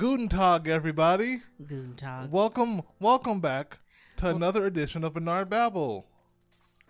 [0.00, 1.42] Guten Tag, everybody.
[1.58, 2.30] Guten Tag.
[2.30, 3.80] Welcome, welcome back
[4.16, 6.06] to another edition of Barnard Babble.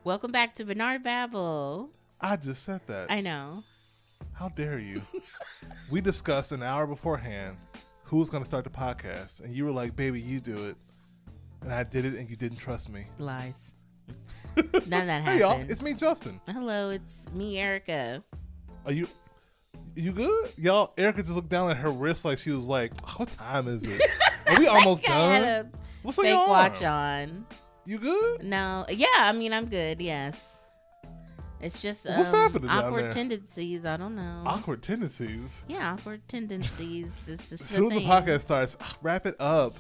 [0.05, 1.91] Welcome back to Barnard Babble.
[2.21, 3.11] I just said that.
[3.11, 3.65] I know.
[4.33, 5.03] How dare you?
[5.91, 7.57] we discussed an hour beforehand
[8.05, 10.77] who was going to start the podcast, and you were like, "Baby, you do it,"
[11.63, 13.07] and I did it, and you didn't trust me.
[13.19, 13.73] Lies.
[14.57, 15.27] None of that happened.
[15.27, 16.41] Hey, y'all, it's me, Justin.
[16.47, 18.23] Hello, it's me, Erica.
[18.87, 19.09] Are you?
[19.95, 20.53] You good?
[20.57, 23.85] Y'all, Erica just looked down at her wrist like she was like, "What time is
[23.85, 24.01] it?
[24.47, 25.71] Are we almost done?
[26.03, 27.47] What's on fake your watch on.
[27.85, 28.45] You good?
[28.45, 30.01] No, yeah, I mean I'm good.
[30.01, 30.37] Yes,
[31.61, 33.13] it's just um, What's happening down awkward there?
[33.13, 33.85] tendencies.
[33.85, 34.43] I don't know.
[34.47, 35.63] Awkward tendencies.
[35.69, 37.07] Yeah, awkward tendencies.
[37.29, 38.09] It's just As soon as the thing.
[38.09, 39.75] podcast starts, wrap it up.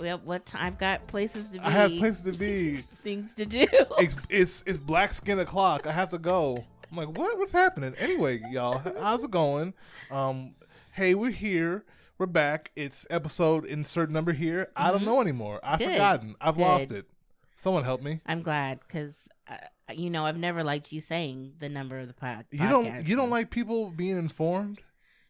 [0.00, 0.64] Well, what time?
[0.66, 1.60] I've got places to be.
[1.60, 2.82] I have places to be.
[3.02, 3.66] things to do.
[3.98, 5.86] It's it's, it's black skin o'clock.
[5.86, 6.64] I have to go.
[6.92, 7.38] I'm like, what?
[7.38, 7.94] What's happening?
[7.98, 9.72] Anyway, y'all, how's it going?
[10.10, 10.54] Um,
[10.92, 11.86] hey, we're here.
[12.18, 12.70] We're back.
[12.76, 14.68] It's episode insert number here.
[14.76, 15.58] I don't know anymore.
[15.64, 15.88] I've Mm-hmm.
[15.88, 15.92] Good.
[15.94, 16.34] forgotten.
[16.38, 16.60] I've Good.
[16.62, 17.06] lost it.
[17.56, 18.20] Someone help me.
[18.26, 19.16] I'm glad because
[19.48, 19.54] uh,
[19.94, 22.44] you know I've never liked you saying the number of the pod.
[22.50, 22.84] You don't.
[22.84, 23.08] podcast.
[23.08, 24.80] You don't like people being informed.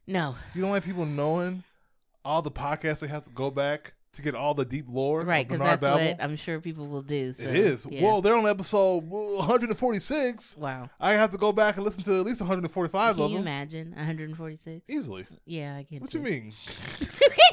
[0.04, 1.62] No, You don't like people knowing
[2.24, 5.22] all the podcasts they have to go back to get all the deep lore.
[5.22, 5.48] right?
[5.48, 6.04] Because that's Babel.
[6.06, 7.32] what I'm sure people will do.
[7.32, 7.86] So, it is.
[7.90, 8.02] yeah.
[8.02, 10.56] Well, they're on episode 146.
[10.58, 10.90] wow.
[11.00, 13.46] I have to go back and listen to at least 145 Can of you them
[13.46, 14.90] imagine 146?
[14.90, 15.26] easily.
[15.46, 16.00] Yeah, I can.
[16.00, 16.18] What too.
[16.18, 16.52] you mean?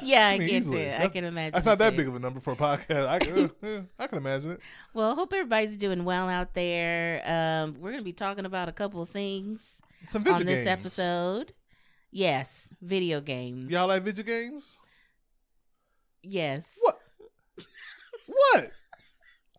[0.04, 1.02] yeah, I I mean, can.
[1.02, 1.54] I can imagine.
[1.54, 1.98] That's not that too.
[1.98, 3.08] big of a number for a podcast.
[3.08, 4.60] I can, eh, I can imagine it.
[4.94, 7.22] Well, hope everybody's doing well out there.
[7.26, 9.62] Um, we're gonna be talking about a couple of things
[10.14, 10.68] on this games.
[10.68, 11.54] episode.
[12.12, 13.72] Yes, video games.
[13.72, 14.76] Y'all like video games?
[16.24, 16.64] Yes.
[16.82, 17.00] What?
[18.28, 18.70] What?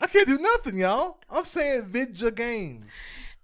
[0.00, 1.18] I can't do nothing, y'all.
[1.28, 2.92] I'm saying video games.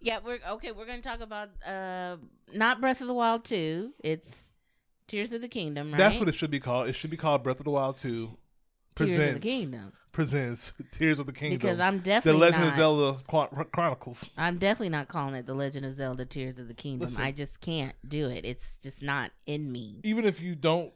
[0.00, 0.72] Yeah, we're okay.
[0.72, 2.16] We're gonna talk about uh,
[2.54, 3.92] not Breath of the Wild two.
[4.02, 4.52] It's
[5.06, 5.92] Tears of the Kingdom.
[5.92, 5.98] Right?
[5.98, 6.88] That's what it should be called.
[6.88, 8.36] It should be called Breath of the Wild 2 Tears
[8.94, 9.92] presents of the Kingdom.
[10.12, 11.58] presents Tears of the Kingdom.
[11.58, 14.30] Because I'm definitely the Legend not, of Zelda Chron- Chronicles.
[14.36, 17.06] I'm definitely not calling it the Legend of Zelda: Tears of the Kingdom.
[17.06, 17.22] Listen.
[17.22, 18.44] I just can't do it.
[18.44, 20.00] It's just not in me.
[20.02, 20.92] Even if you don't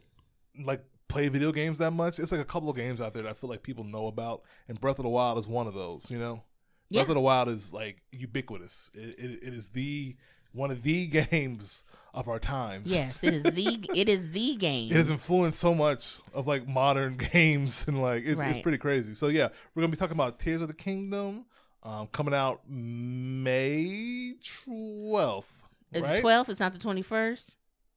[0.64, 3.28] like play video games that much, it's like a couple of games out there that
[3.28, 6.10] I feel like people know about, and Breath of the Wild is one of those.
[6.10, 6.42] You know,
[6.88, 7.00] Yeah.
[7.00, 8.90] Breath of the Wild is like ubiquitous.
[8.94, 10.16] It, it, it is the
[10.52, 12.92] one of the games of our times.
[12.92, 14.90] Yes, it is the it is the game.
[14.90, 19.14] It has influenced so much of like modern games and like it's, it's pretty crazy.
[19.14, 21.44] So yeah, we're gonna be talking about Tears of the Kingdom,
[21.82, 24.34] um, coming out May
[24.64, 25.62] twelfth.
[25.92, 26.18] Is right?
[26.18, 26.50] it twelfth?
[26.50, 27.56] It's not the twenty first.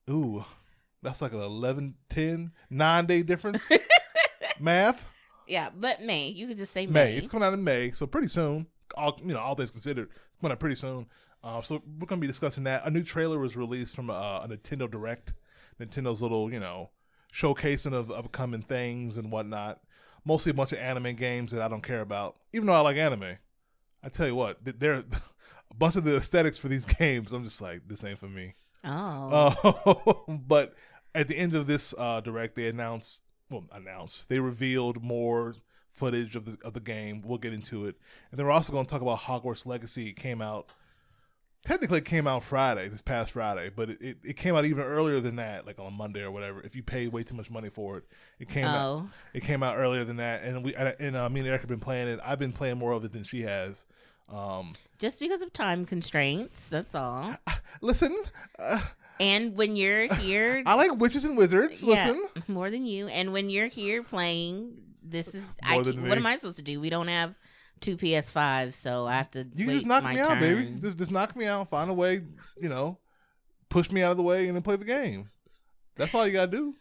[0.10, 0.44] Ooh,
[1.04, 3.70] that's like an 11, 10, nine day difference.
[4.60, 5.08] Math.
[5.48, 6.30] Yeah, but May.
[6.30, 6.92] You could just say May.
[6.94, 7.18] May.
[7.18, 8.68] It's coming out in May, so pretty soon.
[8.96, 11.08] All you know, all things considered, it's coming out pretty soon.
[11.44, 12.86] Uh, so we're gonna be discussing that.
[12.86, 15.34] A new trailer was released from uh, a Nintendo Direct,
[15.80, 16.92] Nintendo's little you know
[17.34, 19.82] showcasing of upcoming things and whatnot.
[20.26, 22.96] Mostly a bunch of anime games that I don't care about, even though I like
[22.98, 23.38] anime.
[24.04, 24.94] I tell you what, th- there
[25.72, 27.34] a bunch of the aesthetics for these games.
[27.34, 28.56] I'm just like, this ain't for me.
[28.86, 29.54] Oh,
[30.28, 30.76] Uh, but
[31.16, 35.56] at the end of this uh, direct, they announced, well, announced, they revealed more
[35.92, 37.22] footage of the of the game.
[37.26, 37.96] We'll get into it,
[38.32, 40.10] and then we're also going to talk about Hogwarts Legacy.
[40.10, 40.68] It came out,
[41.66, 44.84] technically, it came out Friday, this past Friday, but it, it, it came out even
[44.84, 46.62] earlier than that, like on Monday or whatever.
[46.62, 48.06] If you paid way too much money for it,
[48.40, 48.86] it came out.
[48.88, 51.70] oh, It came out earlier than that, and we and uh, me and Eric have
[51.70, 52.20] been playing it.
[52.24, 53.86] I've been playing more of it than she has.
[54.30, 56.70] Um, just because of time constraints.
[56.70, 57.36] That's all.
[57.82, 58.16] listen,
[58.58, 58.82] uh,
[59.20, 61.82] And when you're here, I like witches and wizards.
[61.84, 62.44] yeah, Listen.
[62.48, 63.08] more than you.
[63.08, 65.76] And when you're here playing, this is I.
[65.76, 66.18] More can't- than What me.
[66.18, 66.80] am I supposed to do?
[66.82, 67.36] We don't have
[67.82, 69.46] two PS5s, so I have to.
[69.56, 70.64] You wait just knock my me out, baby.
[70.66, 70.82] turn.
[70.82, 71.70] Just just knock me out.
[71.70, 72.22] Find a way,
[72.60, 72.98] you know,
[73.70, 75.30] push me out of the way, and then play the game.
[75.96, 76.76] That's all you gotta do.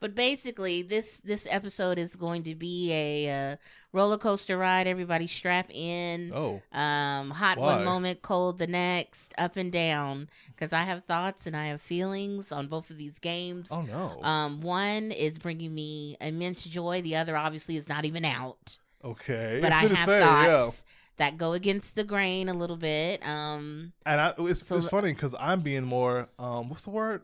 [0.00, 3.56] But basically, this this episode is going to be a uh,
[3.92, 4.86] roller coaster ride.
[4.86, 6.32] Everybody strap in.
[6.34, 7.76] Oh, Um, hot Why?
[7.76, 10.28] one moment, cold the next, up and down.
[10.48, 13.68] Because I have thoughts and I have feelings on both of these games.
[13.70, 14.22] oh no.
[14.22, 17.00] Um, one is bringing me immense joy.
[17.02, 18.76] The other, obviously, is not even out.
[19.02, 20.84] okay, But I have say, thoughts
[21.16, 23.26] that go against the grain a little bit.
[23.26, 27.22] Um, And I, it's So it's funny because I'm being more um, what's the word?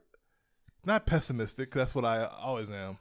[0.85, 1.73] Not pessimistic.
[1.73, 2.99] that's what I always am.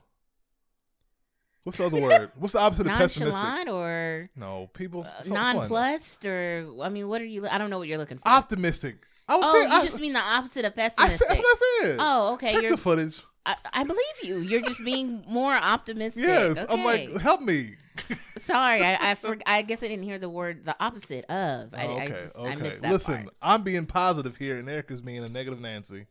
[1.64, 2.32] What's the other word?
[2.40, 3.68] What's the opposite of pessimistic?
[3.68, 5.06] or No, people.
[5.06, 7.48] uh, so- nonplussed or I mean, what are you?
[7.48, 8.28] I don't know what you're looking for.
[8.28, 8.98] Optimistic.
[9.28, 9.72] I was oh, saying.
[9.72, 11.28] you I, just mean the opposite of I pessimistic.
[11.28, 11.98] that's what I said.
[12.00, 12.54] oh, okay.
[12.54, 13.22] Check You're the footage.
[13.46, 14.40] I, I believe you.
[14.40, 16.24] You're just being more optimistic.
[16.24, 17.76] Yes, I'm like, help me.
[18.40, 18.84] sorry.
[18.84, 21.74] I I, for, I guess I didn't hear the word the opposite of.
[21.74, 22.50] I, Oh, I, okay, just, okay.
[22.50, 23.36] I missed that Listen, part.
[23.42, 26.08] I'm being positive here, and Eric is being a negative Nancy.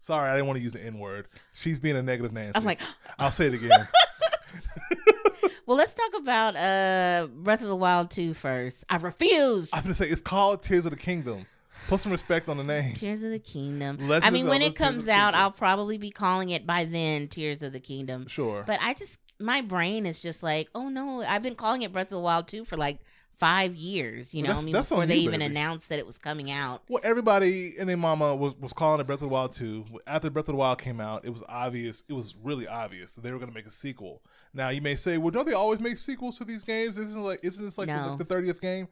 [0.00, 1.28] Sorry, I didn't want to use the N word.
[1.52, 2.56] She's being a negative Nancy.
[2.56, 2.80] I'm like,
[3.18, 3.70] I'll say it again.
[5.66, 8.84] well, let's talk about uh Breath of the Wild 2 first.
[8.88, 9.68] I refuse.
[9.72, 11.46] I'm gonna say it's called Tears of the Kingdom.
[11.88, 12.94] Put some respect on the name.
[12.94, 13.98] Tears of the Kingdom.
[14.10, 17.72] I mean, when it comes out, I'll probably be calling it by then Tears of
[17.72, 18.26] the Kingdom.
[18.28, 18.64] Sure.
[18.66, 22.08] But I just, my brain is just like, oh no, I've been calling it Breath
[22.08, 23.00] of the Wild 2 for like
[23.40, 25.46] five years, you know, I mean, that's before they you, even baby.
[25.52, 26.82] announced that it was coming out.
[26.88, 29.86] Well, everybody and their mama was, was calling it Breath of the Wild 2.
[30.06, 33.22] After Breath of the Wild came out, it was obvious, it was really obvious that
[33.22, 34.22] they were going to make a sequel.
[34.54, 36.98] Now, you may say, well, don't they always make sequels to these games?
[36.98, 38.16] Isn't, like, isn't this like No.
[38.18, 38.86] the, the 30th game?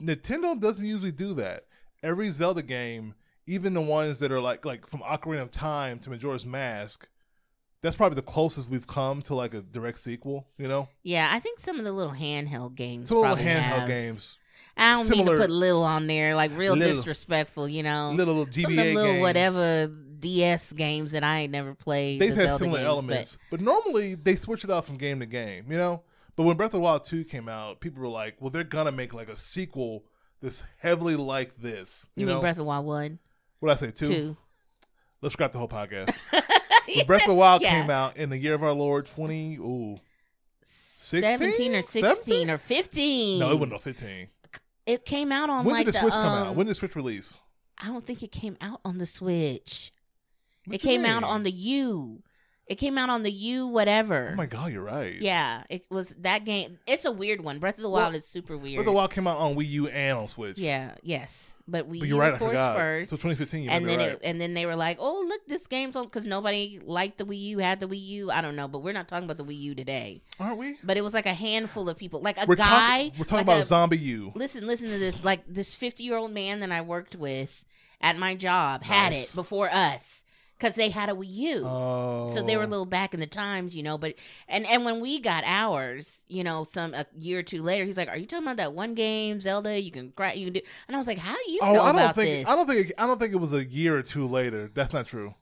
[0.00, 1.64] Nintendo doesn't usually do that.
[2.02, 3.14] Every Zelda game,
[3.46, 7.08] even the ones that are like like from Ocarina of Time to Majora's Mask,
[7.84, 10.88] that's probably the closest we've come to like a direct sequel, you know?
[11.02, 13.88] Yeah, I think some of the little handheld games Some little handheld have.
[13.88, 14.38] games.
[14.76, 16.94] I don't mean to put little on there, like real Little.
[16.96, 18.12] disrespectful, you know.
[18.16, 19.20] Little, some GBA them little games.
[19.22, 19.86] whatever
[20.18, 22.20] DS games that I ain't never played.
[22.20, 25.20] they've the had Zelda similar games, elements, but, normally they switch it out from game
[25.20, 26.02] to game, you know.
[26.36, 28.90] But when Breath of the Wild two came out, people were like, "Well, they're gonna
[28.90, 30.04] make like a sequel
[30.42, 33.18] that's heavily like this." But You, you mean know, Breath of the Wild one,
[33.60, 34.08] what I say two?
[34.08, 34.36] two?
[35.24, 36.14] Let's scrap the whole podcast.
[36.96, 37.80] When Breath of the Wild Yeah.
[37.80, 39.56] came out in the year of our Lord twenty.
[39.56, 39.98] Ooh,
[40.98, 41.22] 16?
[41.38, 42.50] seventeen or sixteen 17?
[42.50, 43.38] or fifteen.
[43.38, 44.28] no, it wasn't fifteen.
[44.84, 46.54] It came out on When like did the Switch um, come out?
[46.54, 47.38] When did the Switch release?
[47.78, 49.92] I don't think it came out on the Switch.
[50.66, 52.22] What it came out on the U.
[52.66, 54.30] It came out on the U, whatever.
[54.32, 55.20] Oh my god, you're right.
[55.20, 56.78] Yeah, it was that game.
[56.86, 57.58] It's a weird one.
[57.58, 58.76] Breath of the Wild Well, is super weird.
[58.76, 60.56] Breath of the Wild came out on Wii U and on Switch.
[60.56, 62.32] Yeah, yes, but we but you're right.
[62.32, 63.64] of course first, So 2015.
[63.64, 64.08] You and then right.
[64.12, 67.26] it, and then they were like, "Oh, look, this game's on," because nobody liked the
[67.26, 68.30] Wii U, had the Wii U.
[68.30, 70.22] I don't know, but we're not talking about the Wii U today.
[70.40, 70.78] aren't we?
[70.82, 73.08] But it was like a handful of people, like a We're guy.
[73.10, 73.12] talking.
[73.18, 74.34] We're talking like about a- ZombiU.
[74.34, 75.22] Listen, listen to this.
[75.22, 77.66] Like this fifty-year-old man that I worked with
[78.00, 80.23] at my job had it before us
[80.58, 81.62] because they had a Wii U.
[81.64, 83.98] Oh, So they were a little back in the times, you know.
[83.98, 84.14] But
[84.48, 87.96] and and when we got ours, you know, some a year or two later, he's
[87.96, 89.80] like, "Are you talking about that one game, Zelda?
[89.80, 91.82] You can crack, you can do." And I was like, "How do you Oh, know
[91.82, 93.64] I don't about think this?" I don't think it, I don't think it was a
[93.64, 94.70] year or two later.
[94.72, 95.34] That's not true.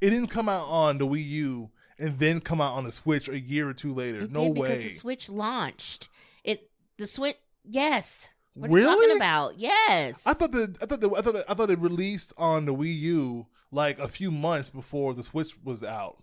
[0.00, 3.28] It didn't come out on the Wii U and then come out on the Switch
[3.28, 4.20] a year or two later.
[4.22, 6.08] It no did because the Switch launched.
[6.42, 7.36] It the Switch.
[7.64, 8.28] Yes.
[8.54, 8.86] What Really?
[8.86, 9.58] are you talking about?
[9.58, 10.14] Yes.
[10.26, 12.74] I thought the I thought the, I thought the, I thought it released on the
[12.74, 16.22] Wii U like a few months before the Switch was out.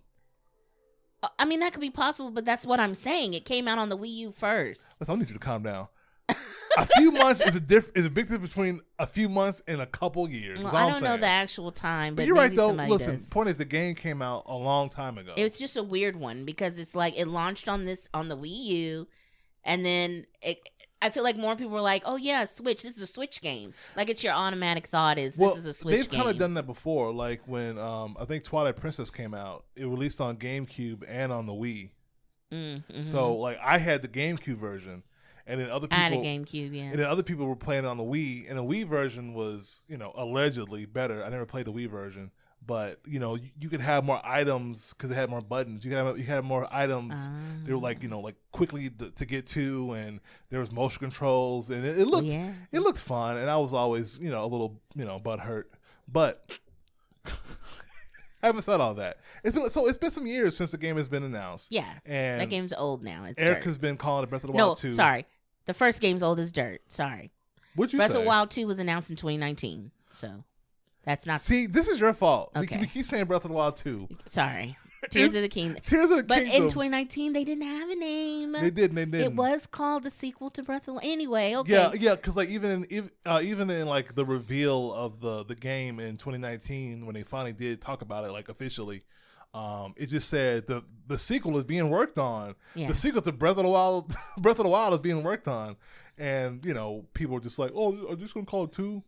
[1.22, 3.34] Uh, I mean, that could be possible, but that's what I'm saying.
[3.34, 4.98] It came out on the Wii U first.
[5.06, 5.88] I need you to calm down.
[6.78, 9.80] a few months is a diff is a big difference between a few months and
[9.80, 10.62] a couple years.
[10.62, 12.70] Well, I don't know the actual time, but, But you're right though.
[12.70, 13.28] Listen, does.
[13.28, 15.34] point is the game came out a long time ago.
[15.36, 18.64] It's just a weird one because it's like it launched on this on the Wii
[18.64, 19.08] U,
[19.64, 20.58] and then it,
[21.02, 22.82] I feel like more people were like, "Oh yeah, Switch.
[22.82, 25.74] This is a Switch game." Like it's your automatic thought is well, this is a
[25.74, 26.02] Switch game.
[26.02, 27.12] they've kind of done that before.
[27.12, 31.46] Like when um, I think Twilight Princess came out, it released on GameCube and on
[31.46, 31.90] the Wii.
[32.52, 33.08] Mm, mhm.
[33.08, 35.02] So like I had the GameCube version,
[35.46, 36.82] and then other I had a people GameCube, yeah.
[36.84, 39.82] and then other people were playing it on the Wii, and the Wii version was
[39.88, 41.24] you know allegedly better.
[41.24, 42.30] I never played the Wii version,
[42.66, 45.84] but you know you, you could have more items because it had more buttons.
[45.84, 47.28] You could have you had more items.
[47.64, 50.20] They were like you know like quickly to, to get to, and
[50.50, 52.52] there was motion controls, and it, it looked yeah.
[52.70, 53.38] it looked fun.
[53.38, 55.72] And I was always you know a little you know butt hurt,
[56.08, 56.50] but.
[58.44, 59.18] I haven't said all that.
[59.44, 59.86] It's been so.
[59.86, 63.04] It's been some years since the game has been announced, Yeah, and that game's old
[63.04, 63.24] now.
[63.24, 63.66] It's Eric dirt.
[63.66, 64.90] has been calling it Breath of the no, Wild 2.
[64.94, 65.26] sorry.
[65.66, 66.80] The first game's old as dirt.
[66.88, 67.30] Sorry.
[67.76, 68.18] What'd you Breath say?
[68.18, 69.92] of the Wild 2 was announced in 2019.
[70.10, 70.42] So
[71.04, 72.52] that's not See, this is your fault.
[72.54, 72.78] We- Okay.
[72.78, 74.08] We, keep saying Breath of the Wild 2.
[74.26, 74.76] sorry.
[75.10, 75.82] Tears of the Kingdom.
[75.84, 76.26] Tears of the King.
[76.28, 76.62] But Kingdom.
[76.62, 78.52] in 2019, they didn't have a name.
[78.52, 79.32] they did, they didn't.
[79.32, 81.04] It was called the sequel to Breath of the Wild.
[81.04, 81.72] Anyway, okay.
[81.72, 85.56] Yeah, yeah, because like even in, uh, even in like the reveal of the the
[85.56, 89.02] game in 2019 when they finally did talk about it like officially,
[89.54, 92.54] um, it just said the the sequel is being worked on.
[92.76, 92.86] Yeah.
[92.86, 95.74] The sequel to Breath of the Wild, Breath of the Wild is being worked on,
[96.16, 99.02] and you know people were just like, oh, are you just gonna call it two?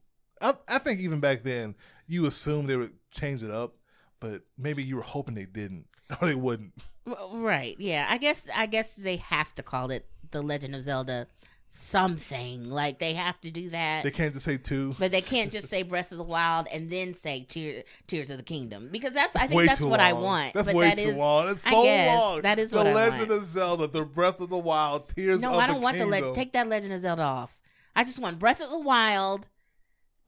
[0.44, 1.74] I, I think even back then
[2.06, 3.74] you assumed they would change it up,
[4.20, 5.86] but maybe you were hoping they didn't
[6.20, 6.72] or they wouldn't.
[7.06, 7.76] Right.
[7.78, 8.06] Yeah.
[8.08, 11.26] I guess I guess they have to call it The Legend of Zelda
[11.68, 12.70] something.
[12.70, 14.04] Like they have to do that.
[14.04, 14.94] They can't just say two.
[14.98, 18.36] but they can't just say Breath of the Wild and then say Tear, Tears of
[18.36, 20.54] the Kingdom because that's I think that's what I want.
[20.54, 21.48] That's but way that too is- long.
[21.48, 22.20] It's I so guess.
[22.20, 22.42] long.
[22.42, 25.54] That is the what I Legend of Zelda, the Breath of the Wild, Tears No,
[25.54, 26.28] I don't want the Kingdom.
[26.30, 27.58] le- take that Legend of Zelda off.
[27.96, 29.48] I just want Breath of the Wild,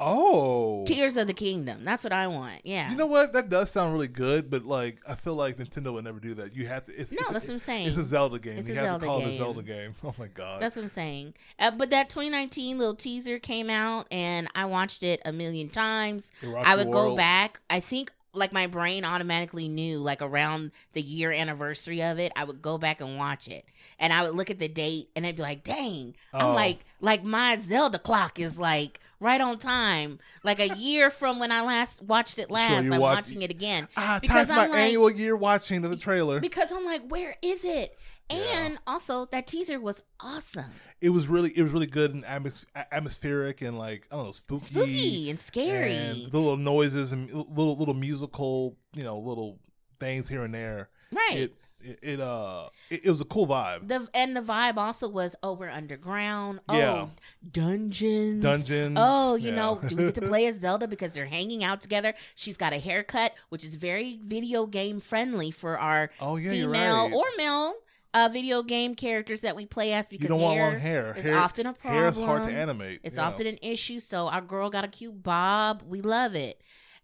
[0.00, 1.84] oh, Tears of the Kingdom.
[1.84, 2.64] That's what I want.
[2.64, 2.90] Yeah.
[2.90, 3.32] You know what?
[3.32, 6.54] That does sound really good, but like I feel like Nintendo would never do that.
[6.54, 6.98] You have to.
[6.98, 7.88] It's, no, it's, that's what I'm saying.
[7.88, 8.58] It's a Zelda game.
[8.58, 9.38] It's you a have Zelda to call it a game.
[9.38, 9.94] Zelda game.
[10.04, 10.62] Oh my god.
[10.62, 11.34] That's what I'm saying.
[11.58, 16.30] Uh, but that 2019 little teaser came out, and I watched it a million times.
[16.44, 17.60] I would go back.
[17.68, 22.44] I think like my brain automatically knew like around the year anniversary of it, I
[22.44, 23.64] would go back and watch it.
[23.98, 26.14] And I would look at the date and I'd be like, dang.
[26.34, 26.38] Oh.
[26.38, 30.18] I'm like like my Zelda clock is like right on time.
[30.44, 33.88] Like a year from when I last watched it last, I'm watch- watching it again.
[33.96, 36.40] Ah, Because time's my I'm like- annual year watching of the trailer.
[36.40, 37.96] Because I'm like, where is it?
[38.30, 38.38] Yeah.
[38.66, 40.72] And also that teaser was awesome.
[41.00, 44.32] It was really, it was really good and atmos- atmospheric and like I don't know,
[44.32, 45.94] spooky, Spooky and scary.
[45.94, 49.58] and the little noises and little little musical, you know, little
[50.00, 50.88] things here and there.
[51.12, 51.38] right.
[51.38, 53.88] It, it, it uh, it, it was a cool vibe.
[53.88, 56.60] the and the vibe also was oh we're underground.
[56.70, 56.92] Yeah.
[56.92, 57.10] Oh
[57.50, 58.42] dungeons.
[58.42, 58.96] Dungeons.
[59.00, 59.56] Oh, you yeah.
[59.56, 62.14] know, do we get to play as Zelda because they're hanging out together?
[62.34, 67.04] She's got a haircut, which is very video game friendly for our oh yeah, female
[67.04, 67.12] right.
[67.12, 67.74] or male
[68.14, 71.14] uh, video game characters that we play as because you don't want long hair.
[71.16, 72.00] is hair often a problem.
[72.00, 73.00] hair is hard to animate.
[73.02, 73.26] It's yeah.
[73.26, 74.00] often an issue.
[74.00, 75.82] So our girl got a cute bob.
[75.86, 76.62] We love it.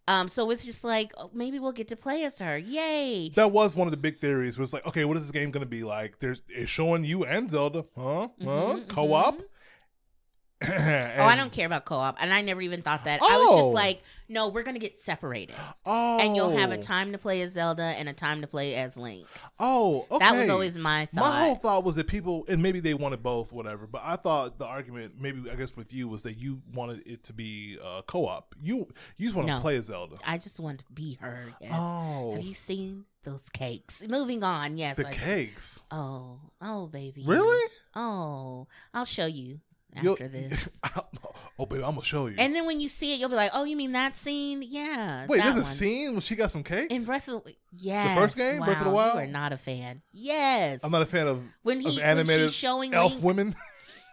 [0.08, 2.58] Um, so it's just like oh, maybe we'll get to play as her.
[2.58, 3.30] Yay!
[3.36, 4.58] That was one of the big theories.
[4.58, 6.18] Was like, okay, what is this game going to be like?
[6.18, 8.28] There's it's showing you and Zelda, huh?
[8.42, 8.76] Huh?
[8.76, 9.38] Mhm, Co-op.
[9.38, 9.42] mhm.
[11.18, 13.20] Oh, I don't care about co-op, and I never even thought that.
[13.22, 13.56] I was Oh.
[13.58, 15.54] just like, no, we're gonna get separated,
[15.84, 18.74] Oh, and you'll have a time to play as Zelda and a time to play
[18.76, 19.26] as Link.
[19.58, 20.18] Oh, okay.
[20.24, 21.20] That was always my thought.
[21.20, 23.86] My whole thought was that people, and maybe they wanted both, whatever.
[23.86, 27.24] But I thought the argument, maybe I guess with you, was that you wanted it
[27.24, 28.54] to be uh, co-op.
[28.60, 28.88] You
[29.18, 29.60] you just want to No.
[29.60, 30.16] play as Zelda.
[30.24, 31.52] I just want to be her.
[31.60, 31.72] Yes.
[31.74, 34.02] Oh, Have you seen those cakes?
[34.08, 34.78] Moving on.
[34.78, 34.96] Yes.
[34.96, 35.80] the I- cakes.
[35.90, 37.22] Oh, oh, baby.
[37.26, 37.68] Really?
[37.94, 39.60] Oh, I'll show you
[40.00, 40.68] You'll- after this.
[41.58, 42.36] oh, baby, I'm gonna show you.
[42.38, 44.62] and then when you see it, you'll be like, "Oh, you mean that scene?
[44.62, 46.90] Yeah." Wait, there's a scene when she got some cake.
[46.90, 48.14] in Breath of yeah.
[48.14, 49.14] The first game, wow, Breath of the Wild?
[49.14, 50.02] You are not a fan.
[50.12, 50.80] Yes.
[50.82, 53.24] I'm not a fan of when of he when animated she's showing elf Link.
[53.24, 53.56] women.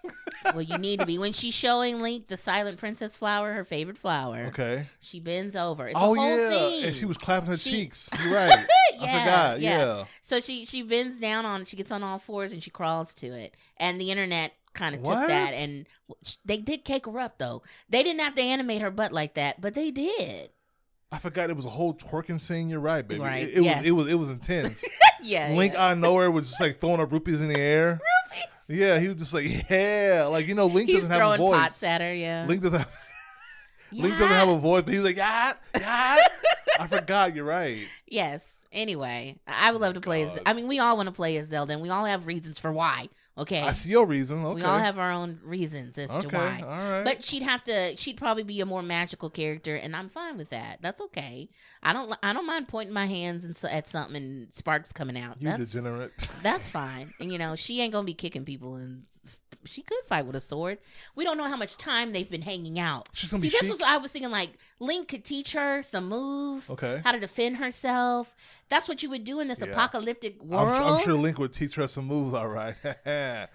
[0.45, 3.97] well, you need to be when she's showing Link the Silent Princess flower, her favorite
[3.97, 4.45] flower.
[4.47, 4.85] Okay.
[5.01, 5.87] She bends over.
[5.89, 6.83] It's oh yeah, thing.
[6.85, 8.09] and she was clapping her She- cheeks.
[8.23, 8.53] You're right.
[8.53, 9.59] I forgot.
[9.59, 9.77] yeah.
[9.85, 10.05] Yeah.
[10.21, 13.27] So she she bends down on she gets on all fours and she crawls to
[13.27, 13.55] it.
[13.77, 15.85] And the internet kind of took that and
[16.45, 17.63] they did cake her up though.
[17.89, 20.51] They didn't have to animate her butt like that, but they did.
[21.11, 22.69] I forgot it was a whole twerking scene.
[22.69, 23.21] You're right, baby.
[23.21, 23.77] Right, It, it yes.
[23.77, 24.85] was it was it was intense.
[25.23, 25.53] yeah.
[25.53, 25.85] Link yeah.
[25.85, 27.99] out of nowhere was just like throwing up rupees in the air.
[28.31, 28.79] Rupees.
[28.79, 31.37] Yeah, he was just like, yeah, like you know, Link He's doesn't have a throwing
[31.39, 31.59] voice.
[31.59, 32.45] pots at her, yeah.
[32.47, 32.77] Link doesn't.
[32.77, 32.91] Have,
[33.91, 34.03] yeah.
[34.03, 36.17] Link doesn't have a voice, but he was like, yeah, yeah.
[36.79, 37.35] I forgot.
[37.35, 37.87] You're right.
[38.11, 38.53] Yes.
[38.71, 41.47] Anyway, I would love to play as I mean, we all want to play as
[41.47, 43.09] Zelda and we all have reasons for why.
[43.39, 43.61] Okay.
[43.61, 44.43] I see your reason.
[44.43, 44.55] Okay.
[44.55, 46.29] We all have our own reasons as okay.
[46.29, 46.61] to why.
[46.61, 47.03] All right.
[47.03, 47.95] But she'd have to.
[47.95, 50.79] She'd probably be a more magical character, and I'm fine with that.
[50.81, 51.49] That's okay.
[51.81, 52.15] I don't.
[52.21, 55.41] I don't mind pointing my hands and at something and sparks coming out.
[55.41, 56.11] you that's degenerate.
[56.43, 57.13] that's fine.
[57.19, 59.03] And you know, she ain't gonna be kicking people, and
[59.65, 60.79] she could fight with a sword.
[61.15, 63.09] We don't know how much time they've been hanging out.
[63.13, 63.71] She's gonna See, be this chic.
[63.71, 64.31] was I was thinking.
[64.31, 67.01] Like Link could teach her some moves, Okay.
[67.03, 68.35] how to defend herself.
[68.69, 69.67] That's what you would do in this Yeah.
[69.67, 70.73] apocalyptic I'm, world.
[70.73, 72.33] I'm sure Link would teach her some moves.
[72.33, 72.75] All right.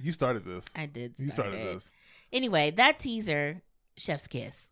[0.00, 0.66] you started this.
[0.74, 1.14] I did.
[1.18, 1.64] You started it.
[1.74, 1.92] this.
[2.32, 3.62] Anyway, that teaser,
[3.96, 4.68] Chef's Kiss.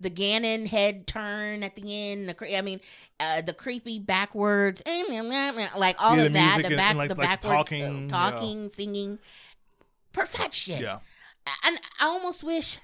[0.00, 2.28] The Ganon head turn at the end.
[2.28, 2.80] The cre- I mean,
[3.20, 6.62] uh, the creepy backwards, like all Yeah, of that.
[6.68, 9.18] The back, and, like- the like backwards talking, uh, talking, singing,
[10.12, 10.80] perfection.
[10.82, 10.98] Yeah.
[11.64, 12.78] And I almost wish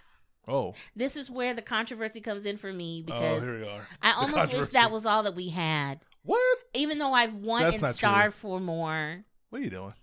[0.48, 0.74] Oh.
[0.96, 3.86] this is where the controversy comes in for me Oh, because here we are.
[4.02, 6.00] I The almost wish that was all that we had.
[6.22, 6.58] What?
[6.74, 7.96] Even though I've won That's and not true.
[7.98, 9.94] starved for more, What are you doing?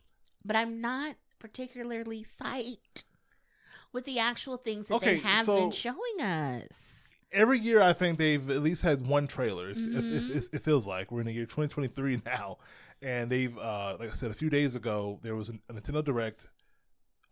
[0.45, 3.03] but I'm not particularly psyched
[3.93, 6.67] with the actual things that Okay, they have so- been showing us.
[7.31, 9.69] Every year, I think they've at least had one trailer.
[9.69, 10.15] If, if, Mhm.
[10.15, 12.57] if, if it feels like we're in the year 2023 now,
[13.01, 16.47] and they've, uh, like I said, a few days ago there was a Nintendo Direct,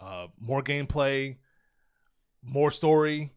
[0.01, 1.37] uh, more gameplay,
[2.45, 3.31] more story,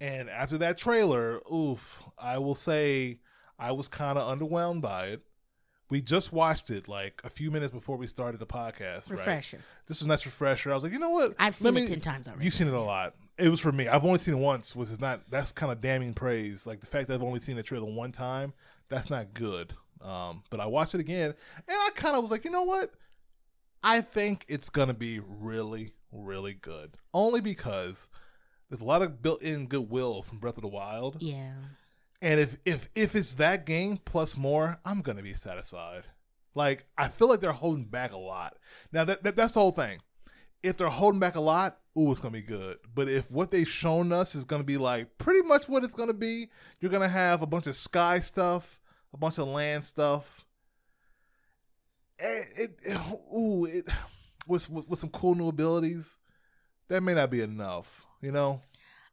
[0.00, 3.20] and after that trailer, oof, I will say
[3.58, 5.22] I was kind of underwhelmed by it.
[5.90, 9.08] We just watched it like a few minutes before we started the podcast.
[9.08, 9.18] Right?
[9.18, 9.60] Refresher.
[9.86, 10.70] This is a nice refresher.
[10.70, 11.34] I was like, you know what?
[11.38, 12.44] I've seen me- it ten times already.
[12.44, 13.14] You've seen it a lot.
[13.38, 13.88] It was for me.
[13.88, 15.22] I've only seen it once, which is not.
[15.30, 16.66] That's kind of damning praise.
[16.66, 18.52] Like the fact that I've only seen the trailer one time,
[18.88, 19.74] that's not good.
[20.02, 22.92] Um, but I watched it again, and I kind of was like, you know what?
[23.82, 26.96] I think it's gonna be really, really good.
[27.14, 28.08] Only because
[28.68, 31.52] there's a lot of built-in goodwill from Breath of the Wild, Yeah.
[32.20, 36.04] and if if if it's that game plus more, I'm gonna be satisfied.
[36.54, 38.56] Like I feel like they're holding back a lot.
[38.92, 40.00] Now that, that that's the whole thing.
[40.62, 42.78] If they're holding back a lot, ooh, it's gonna be good.
[42.94, 46.12] But if what they've shown us is gonna be like pretty much what it's gonna
[46.14, 48.80] be, you're gonna have a bunch of sky stuff,
[49.14, 50.44] a bunch of land stuff.
[52.18, 53.00] It, it, it
[53.32, 53.86] ooh, it
[54.48, 56.16] with, with with some cool new abilities.
[56.88, 58.60] That may not be enough, you know.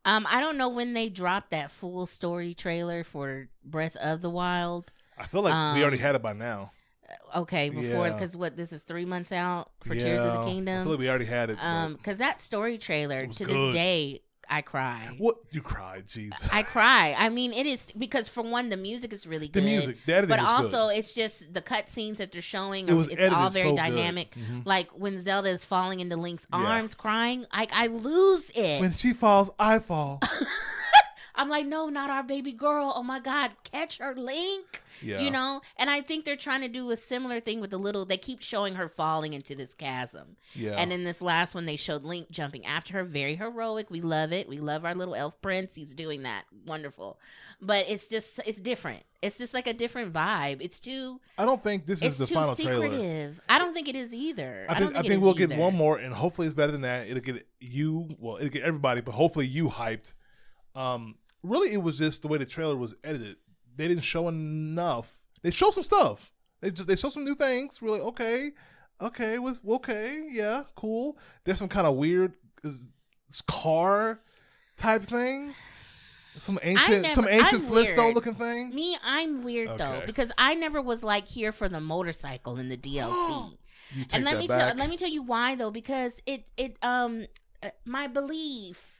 [0.05, 4.29] Um, I don't know when they dropped that full story trailer for Breath of the
[4.29, 4.91] Wild.
[5.17, 6.71] I feel like we already Um, had it by now.
[7.35, 8.13] Okay, before Yeah.
[8.13, 10.83] because what this is three months out for Tears of the Yeah, I Kingdom.
[10.83, 11.57] feel like we already had it.
[11.59, 13.55] Um, because that story trailer to good.
[13.55, 15.13] this day, I cry.
[15.17, 16.07] what you cried?
[16.07, 16.33] Jeez.
[16.51, 17.15] I cry.
[17.17, 19.63] I mean, it is because for one, the music is really good.
[19.63, 20.97] the music, the editing but also good.
[20.99, 22.87] it's just the cut scenes that they're showing.
[22.87, 24.35] It was it's all very so dynamic.
[24.35, 24.65] Mhm.
[24.65, 26.59] Like when Zelda is falling into Link's Yeah.
[26.59, 28.81] arms, crying, like I lose it.
[28.81, 30.21] When she falls, I fall.
[31.35, 32.93] I'm like, no, not our baby girl.
[32.95, 34.81] Oh my God, catch her, Link.
[35.01, 35.19] Yeah.
[35.19, 38.05] You know, and I think they're trying to do a similar thing with the little.
[38.05, 40.75] They keep showing her falling into this chasm, Yeah.
[40.77, 43.03] and in this last one, they showed Link jumping after her.
[43.03, 43.89] Very heroic.
[43.89, 44.47] We love it.
[44.47, 45.75] We love our little elf prince.
[45.75, 46.43] He's doing that.
[46.65, 47.19] Wonderful.
[47.61, 49.03] But it's just, it's different.
[49.21, 50.57] It's just like a different vibe.
[50.61, 52.87] It's too, I don't think this is the final trailer.
[52.89, 53.41] secretive.
[53.49, 54.65] I don't think it is either.
[54.69, 57.07] I don't think I think we'll get one more, and hopefully it's better than that.
[57.07, 60.13] It'll get you, well, it'll get everybody, but hopefully you hyped.
[60.73, 61.15] Um,
[61.45, 63.37] really, it was just the way the trailer was edited.
[63.75, 65.21] They didn't show enough.
[65.41, 66.31] They show some stuff.
[66.61, 67.81] They just they show some new things.
[67.81, 68.51] Really, okay,
[69.01, 71.17] okay, was okay, yeah, cool.
[71.43, 72.33] There's some kind of weird
[72.63, 72.69] uh,
[73.47, 74.19] car
[74.77, 75.53] type thing.
[76.41, 78.15] Some ancient, never- some ancient I'm Flintstone weird.
[78.15, 78.75] looking thing.
[78.75, 82.77] Me, I'm weird though because I never was like here for the motorcycle in the
[82.77, 83.57] DLC.
[84.11, 87.27] And let me tell let me tell you why though because it it um
[87.63, 88.94] uh, my belief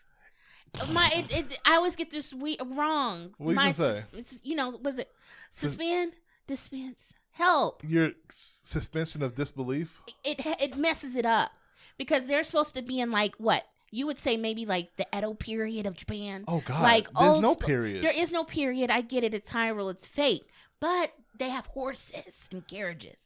[0.92, 3.34] my it, it I always get this we wrong.
[3.38, 4.22] What you my gonna say?
[4.22, 5.12] sus- you know was it
[5.52, 6.14] suspend
[6.48, 10.02] dispense help Your suspension of disbelief.
[10.24, 11.52] it it messes it up
[11.98, 15.34] because they're supposed to be in like what you would say maybe like the Edo
[15.34, 16.44] period of Japan.
[16.48, 16.82] Oh God!
[16.84, 18.04] Like there's no period.
[18.04, 18.92] There is no period.
[18.92, 19.34] I get it.
[19.34, 19.92] It's Hyrule.
[19.92, 20.44] It's fake.
[20.82, 23.25] But they have horses and carriages.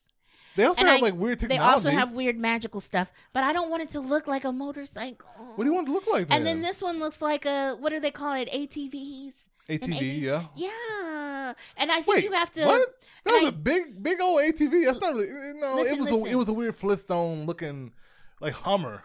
[0.60, 1.64] They also And have I- like weird technology.
[1.68, 3.14] They also have weird magical stuff.
[3.32, 5.30] But I don't want it to look like a motorcycle.
[5.56, 6.28] What do you want it to look like?
[6.28, 6.38] Then?
[6.38, 8.50] And then this one looks like a what do they call it?
[8.52, 9.34] ATVs.
[9.70, 10.22] ATV, ATV?
[10.22, 10.44] yeah.
[10.56, 11.54] Yeah.
[11.78, 12.66] And I think Wait, you have to.
[12.66, 12.90] what?
[13.24, 14.84] That was I- a big, big old ATV.
[14.86, 15.28] That's not really.
[15.60, 17.94] No, Listen, it was a it was a weird Flintstone looking,
[18.42, 19.04] like Hummer.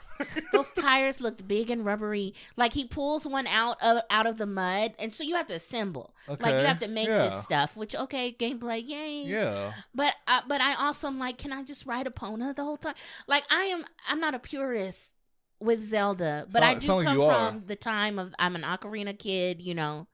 [0.53, 2.35] Those tires looked big and rubbery.
[2.57, 5.55] Like he pulls one out of out of the mud, and so you have to
[5.55, 6.14] assemble.
[6.29, 7.31] Like you have to make yeah.
[7.31, 7.77] this stuff.
[7.77, 9.24] Which okay, gameplay, yay.
[9.24, 9.72] yeah.
[9.94, 12.94] But uh, but I also am like, can I just ride Epona the whole time?
[13.27, 15.14] Like I am, I'm not a purist
[15.61, 17.50] with Zelda, but I do like come you are.
[17.50, 20.07] from the time of I'm an ocarina kid, you know,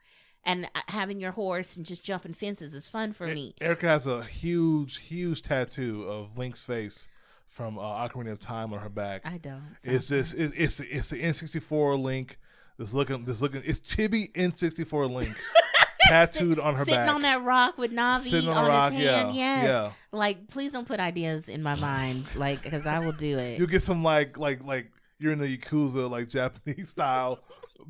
[0.45, 3.55] and uh, having your horse and just jumping fences is fun for me.
[3.61, 7.09] Erica has a huge, huge tattoo of Link's face
[7.51, 9.23] from uh, Ocarina of Time on her back.
[9.25, 9.77] I don't.
[9.83, 12.39] It's just it, it's it's the N64 Link.
[12.79, 13.63] This looking, this looking.
[13.67, 15.37] It's Chibi N64 Link
[16.09, 17.15] tattooed on her sitting back.
[17.15, 19.35] on that rock with Navi Sitting on, on, rock, his yeah, hand.
[19.35, 19.65] Yes.
[19.65, 19.93] yeah.
[20.13, 23.59] Like, please don't put ideas in my mind, like, because I will do it.
[23.59, 27.41] You'll get some like like like you're in the Yakuza like Japanese style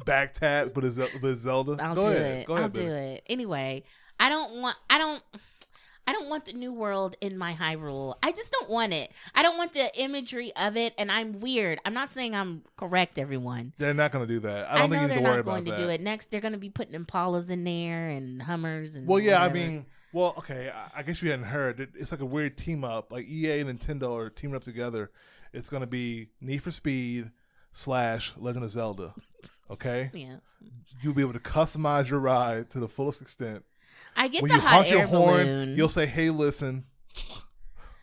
[0.04, 1.76] back tap, but it's but it's Zelda.
[1.80, 2.38] I'll Go do ahead.
[2.38, 2.46] it.
[2.46, 3.22] Go ahead, I'll do it.
[3.26, 3.84] Anyway,
[4.18, 4.76] I don't want.
[4.88, 5.22] I don't.
[6.06, 8.16] I don't want the new world in my Hyrule.
[8.22, 9.12] I just don't want it.
[9.34, 11.80] I don't want the imagery of it, and I'm weird.
[11.84, 13.74] I'm not saying I'm correct, everyone.
[13.78, 14.70] They're not going to do that.
[14.70, 16.00] I I, don't know think you they're need to worry not going to do it.
[16.00, 19.06] Next, they're going to be putting Impalas in there and Hummers and.
[19.06, 20.70] Well, yeah, I mean, well, okay.
[20.70, 21.88] I, I guess you hadn't heard.
[21.94, 23.12] It's like a weird team up.
[23.12, 25.10] Like EA and Nintendo are teaming up together.
[25.52, 27.30] It's going to be Need for Speed
[27.72, 29.14] slash Legend of Zelda.
[29.70, 30.36] Okay, yeah.
[31.00, 33.64] you'll be able to customize your ride to the fullest extent.
[34.16, 35.76] I get when the you hot honk air your horn, balloon.
[35.76, 36.84] you'll say, "Hey, listen."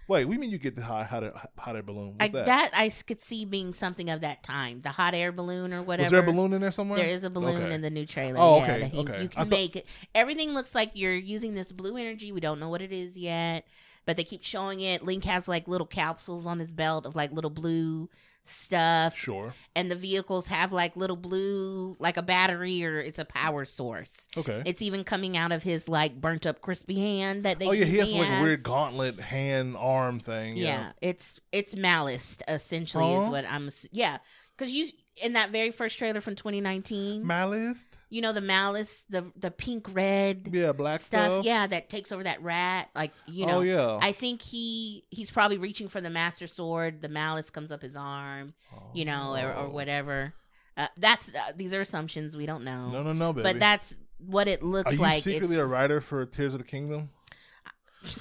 [0.10, 2.15] Wait, we mean you get the hot hot air, hot air balloon?
[2.22, 2.72] I, What's that?
[2.74, 4.80] I could see being something of that time.
[4.82, 6.06] The hot air balloon or whatever.
[6.06, 6.98] Is there a balloon in there somewhere?
[6.98, 7.74] There is a balloon Okay.
[7.74, 8.39] in the new trailer.
[8.39, 9.22] Oh, yeah, okay, he- okay.
[9.24, 9.86] You can thought- make it.
[10.15, 12.32] Everything looks like you're using this blue energy.
[12.32, 13.67] We don't know what it is yet,
[14.06, 15.04] but they keep showing it.
[15.04, 18.10] Link has like little capsules on his belt of like little blue
[18.50, 19.54] stuff, Sure.
[19.76, 24.28] and the vehicles have like little blue, like a battery or it's a power source.
[24.38, 24.64] Okay.
[24.66, 27.68] It's even coming out of his like burnt up crispy hand that they.
[27.68, 30.58] oh yeah, he has like a weird gauntlet hand arm thing.
[30.58, 33.22] yeah, it's it's malice essentially Huh?
[33.24, 33.70] is what I'm.
[33.92, 34.18] Yeah,
[34.58, 34.88] because you
[35.24, 37.86] in that very first trailer from 2019, Malice.
[38.10, 41.46] you know the malice, the the pink red Yeah, black stuff, stuff.
[41.46, 42.89] yeah, that takes over that rat.
[42.96, 43.98] Like you know, oh yeah.
[44.02, 47.02] I think he he's probably reaching for the master sword.
[47.02, 48.54] The malice comes up his arm,
[48.93, 49.70] you know, or, or Oh.
[49.70, 50.34] whatever.
[50.76, 53.43] Uh, that's uh, these are assumptions we don't know, No, no, no, baby.
[53.43, 55.24] but that's what it looks Are you like.
[55.24, 57.10] secretly It's- a writer for Tears of the Kingdom?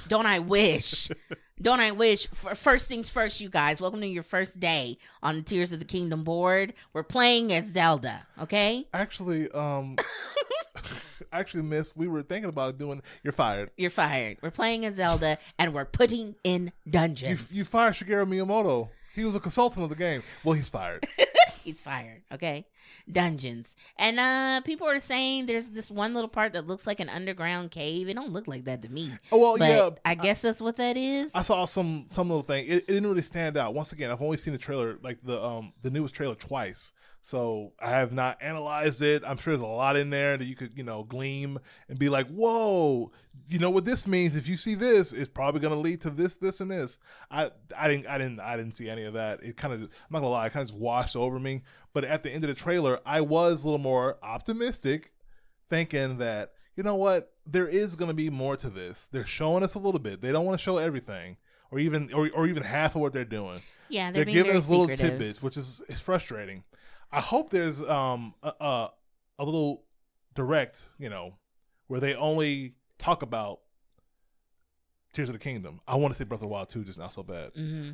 [0.09, 1.11] Don't I wish?
[1.61, 2.27] Don't I wish?
[2.55, 3.81] First things first, you guys.
[3.81, 6.75] Welcome to your first day on the Tears of the Kingdom board.
[6.93, 8.87] We're playing as Zelda, okay?
[8.93, 9.97] Actually, um,
[11.33, 13.01] actually, Miss, we were thinking about doing.
[13.23, 13.71] You're fired.
[13.79, 14.37] You're fired.
[14.43, 17.49] We're playing as Zelda, and we're putting in You dungeons.
[17.51, 18.91] you fired Shigeru Miyamoto.
[19.15, 20.23] He was a consultant of the game.
[20.45, 21.09] Well, he's fired.
[21.65, 22.65] He's fired, okay?
[23.11, 23.77] Dungeons.
[23.97, 27.71] And uh people are saying there's this one little part that looks like an underground
[27.71, 28.09] cave.
[28.09, 29.13] It don't look like that to me.
[29.33, 29.91] Oh well, But yeah.
[30.05, 31.33] I guess that's what that is.
[31.35, 32.67] I saw some some little thing.
[32.67, 33.75] It, it didn't really stand out.
[33.75, 36.93] Once again, I've only seen the trailer, like the um the newest trailer twice.
[37.23, 39.25] So I have not analyzed it.
[39.27, 42.09] I'm sure there's a lot in there that you could you know gleam and be
[42.09, 43.11] like, whoa,
[43.49, 44.37] you know what this means?
[44.37, 46.99] If you see this, it's probably going to lead to this, this, and this.
[47.29, 49.43] I I didn't I didn't I didn't see any of that.
[49.43, 51.63] It kind of I'm not gonna lie, it kind of just washed over me.
[51.97, 55.15] But at the end of the trailer, I was a little more optimistic,
[55.67, 59.09] thinking that you know what, there is going to be more to this.
[59.11, 60.21] They're showing us a little bit.
[60.21, 61.39] They don't want to show everything,
[61.71, 63.63] or even or, or even half of what they're doing.
[63.89, 65.13] yeah, They're, they're, giving us little secretive.
[65.19, 66.65] tidbits, which is is frustrating.
[67.11, 68.91] I hope there's um a, a
[69.39, 69.85] a little
[70.35, 71.39] direct, you know,
[71.87, 73.61] where they only talk about
[75.15, 75.81] Tears of the Kingdom.
[75.89, 77.53] I want to say Breath of the Wild 2 just not so bad.
[77.57, 77.93] hmm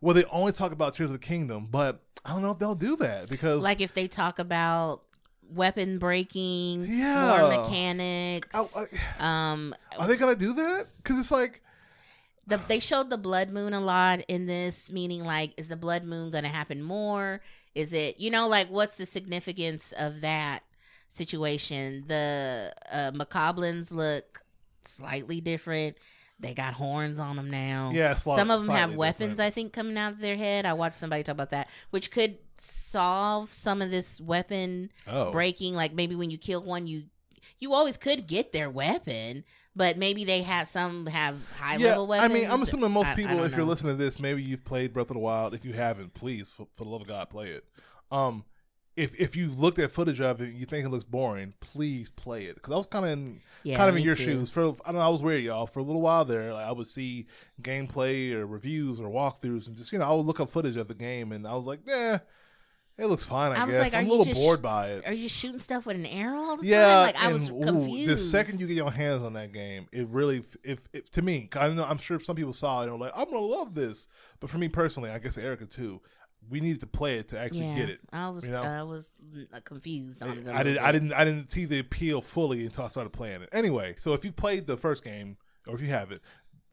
[0.00, 2.74] Where they only talk about Tears of the Kingdom, but I don't know if they'll
[2.74, 5.02] do that because Like if they talk about
[5.50, 7.38] weapon breaking, Yeah.
[7.38, 8.48] more mechanics.
[8.54, 10.86] I- I- um, are they gonna do that?
[10.98, 11.62] Because it's like
[12.46, 16.04] the, they showed the blood moon a lot in this, meaning like, is the blood
[16.04, 17.40] moon going to happen more?
[17.74, 20.64] Is it, you know, like what's the significance of that
[21.08, 22.04] situation?
[22.08, 24.42] The uh, Bokoblins look
[24.84, 25.96] slightly different.
[26.42, 27.92] They got horns on them now.
[27.94, 29.40] yeah, Some of them have weapons, different.
[29.40, 30.66] I think, coming out of their head.
[30.66, 35.30] I watched somebody talk about that, which could solve some of this weapon oh.
[35.30, 35.74] breaking.
[35.74, 37.04] Like maybe when you kill one, you
[37.60, 39.44] you always could get their weapon,
[39.76, 42.32] but maybe they have some have high yeah, level weapons.
[42.32, 44.42] I mean, I'm assuming most I- I people, don't if you're listening to this, maybe
[44.42, 45.54] you've played Breath of the Wild.
[45.54, 47.64] If you haven't, please, for, for the love of God, play it.
[48.10, 48.44] Um,
[48.96, 52.10] if if you've looked at footage of it and you think it looks boring, please
[52.10, 52.56] play it.
[52.56, 54.22] Because I was kind of in yeah, kind of in your too.
[54.24, 54.50] shoes.
[54.50, 55.66] For I don't know, I was weird, y'all.
[55.66, 57.26] For a little while there, like, I would see
[57.62, 60.88] gameplay or reviews or walkthroughs, and just you know, I would look up footage of
[60.88, 62.18] the game, and I was like, yeah,
[62.98, 63.52] it looks fine.
[63.52, 65.06] I, I was guess like, I'm a little bored by it.
[65.06, 67.02] Are you shooting stuff with an arrow all the Yeah, time?
[67.02, 68.10] Like I was and, ooh, confused.
[68.10, 71.48] the second you get your hands on that game, it really, if, if to me,
[71.56, 74.08] I know I'm sure some people saw it and were like, I'm gonna love this,
[74.40, 76.00] but for me personally, I guess Erica too,
[76.50, 78.00] we needed to play it to actually yeah, get it.
[78.12, 78.62] I was you know?
[78.62, 79.10] I was
[79.52, 80.48] uh, confused on it.
[80.48, 83.48] I didn't, I didn't, I didn't see the appeal fully until I started playing it.
[83.52, 86.20] Anyway, so if you played the first game, or if you have it,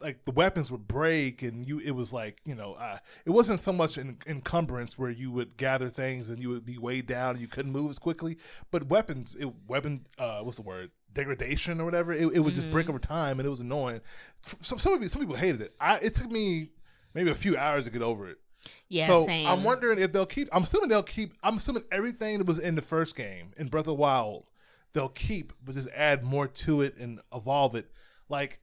[0.01, 3.59] like the weapons would break, and you, it was like you know, uh, it wasn't
[3.59, 7.31] so much an encumbrance where you would gather things and you would be weighed down
[7.31, 8.37] and you couldn't move as quickly,
[8.71, 10.91] but weapons, it, weapon, uh, what's the word?
[11.13, 12.13] Degradation or whatever.
[12.13, 14.01] It, it would just break over time, and it was annoying.
[14.41, 15.73] Some some people, some people hated it.
[15.79, 16.69] I, it took me
[17.13, 18.37] maybe a few hours to get over it.
[18.87, 19.47] Yeah, so same.
[19.47, 20.49] I'm wondering if they'll keep.
[20.51, 21.33] I'm assuming they'll keep.
[21.43, 24.45] I'm assuming everything that was in the first game in Breath of the Wild,
[24.93, 27.91] they'll keep, but just add more to it and evolve it.
[28.27, 28.59] Like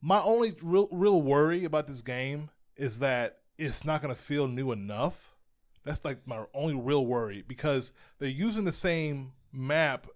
[0.00, 4.48] my only real real worry about this game is that it's not going to feel
[4.48, 5.34] new enough.
[5.84, 10.06] That's like my only real worry because they're using the same map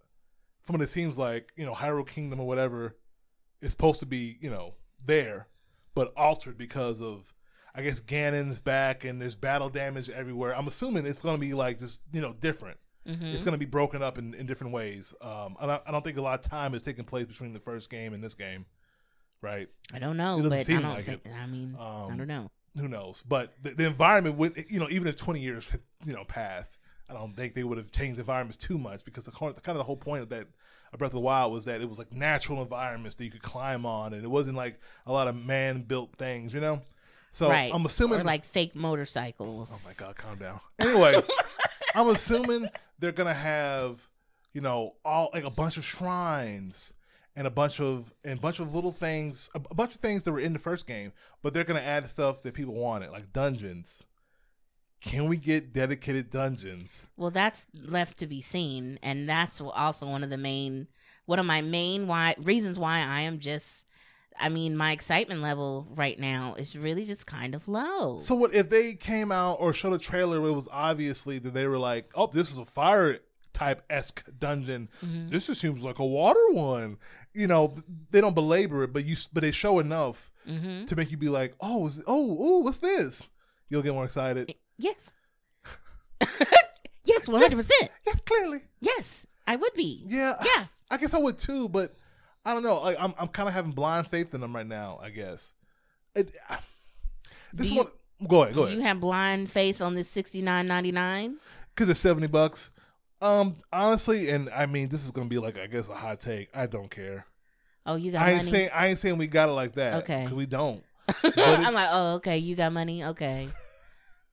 [0.62, 1.52] from what it seems like.
[1.56, 2.96] You know, Hyrule Kingdom or whatever
[3.60, 4.38] is supposed to be.
[4.40, 5.48] You know, there,
[5.94, 7.34] but altered because of
[7.74, 10.56] I guess Ganon's back and there's battle damage everywhere.
[10.56, 12.78] I'm assuming it's going to be like just you know different.
[13.06, 13.32] Mhm.
[13.32, 15.14] It's going to be broken up in, in different ways.
[15.22, 17.60] Um, I don't, I don't think a lot of time is taking place between the
[17.60, 18.66] first game and this game,
[19.40, 19.68] right?
[19.94, 21.22] I don't know, It but I don't like think.
[21.26, 22.50] I mean, I Um, don't know.
[22.78, 23.24] Who knows?
[23.26, 26.78] But the, the environment would you know even if 20 years had, you know passed,
[27.08, 29.84] I don't think they would have changed environments too much because the kind of the
[29.84, 30.46] whole point of that
[30.92, 33.42] of Breath of the Wild was that it was like natural environments that you could
[33.42, 36.82] climb on, and it wasn't like a lot of man built things, you know.
[37.32, 37.72] So right.
[37.72, 39.70] I'm assuming or like fake motorcycles.
[39.72, 40.60] Oh my god, calm down.
[40.78, 41.22] Anyway,
[41.94, 44.08] I'm assuming they're gonna have,
[44.52, 46.94] you know, all like a bunch of shrines
[47.36, 50.22] and a bunch of and a bunch of little things, a, a bunch of things
[50.24, 51.12] that were in the first game,
[51.42, 54.02] but they're gonna add stuff that people wanted, like dungeons.
[55.00, 57.06] Can we get dedicated dungeons?
[57.16, 60.88] Well, that's left to be seen, and that's also one of the main,
[61.26, 63.84] one of my main why reasons why I am just.
[64.40, 68.20] I mean, my excitement level right now is really just kind of low.
[68.20, 71.54] So what if they came out or showed a trailer where it was obviously that
[71.54, 73.18] they were like, "Oh, this is a fire
[73.52, 74.88] type esque dungeon.
[75.04, 75.30] Mhm.
[75.30, 76.98] This just seems like a water one."
[77.34, 77.74] You know,
[78.10, 81.28] they don't belabor it, but you but they show enough hmm to make you be
[81.28, 83.28] like, "Oh, is, oh, oh, what's this?"
[83.68, 84.54] You'll get more excited.
[84.78, 85.12] Yes.
[87.04, 87.90] yes, one hundred percent.
[88.06, 88.62] Yes, clearly.
[88.80, 90.04] Yes, I would be.
[90.06, 90.66] Yeah, Yeah.
[90.90, 91.94] I guess I would too, but
[92.48, 92.80] I don't know.
[92.80, 94.98] Like, I'm I'm kind of having blind faith in them right now.
[95.02, 95.52] I guess.
[96.14, 96.34] It,
[97.52, 97.88] this you- one.
[98.26, 98.54] Go ahead.
[98.54, 98.72] Go ahead.
[98.72, 101.36] Do you have blind faith on this sixty nine ninety nine?
[101.74, 102.70] Because it's seventy bucks.
[103.20, 106.48] Um, honestly, and I mean, this is gonna be like I guess a hot take.
[106.54, 107.26] I don't care.
[107.84, 108.50] Oh, you got I ain't money.
[108.50, 110.02] saying I ain't saying we got it like that.
[110.02, 110.26] Okay.
[110.32, 110.82] we don't.
[111.22, 113.04] I'm like, oh, okay, you got money.
[113.04, 113.48] Okay.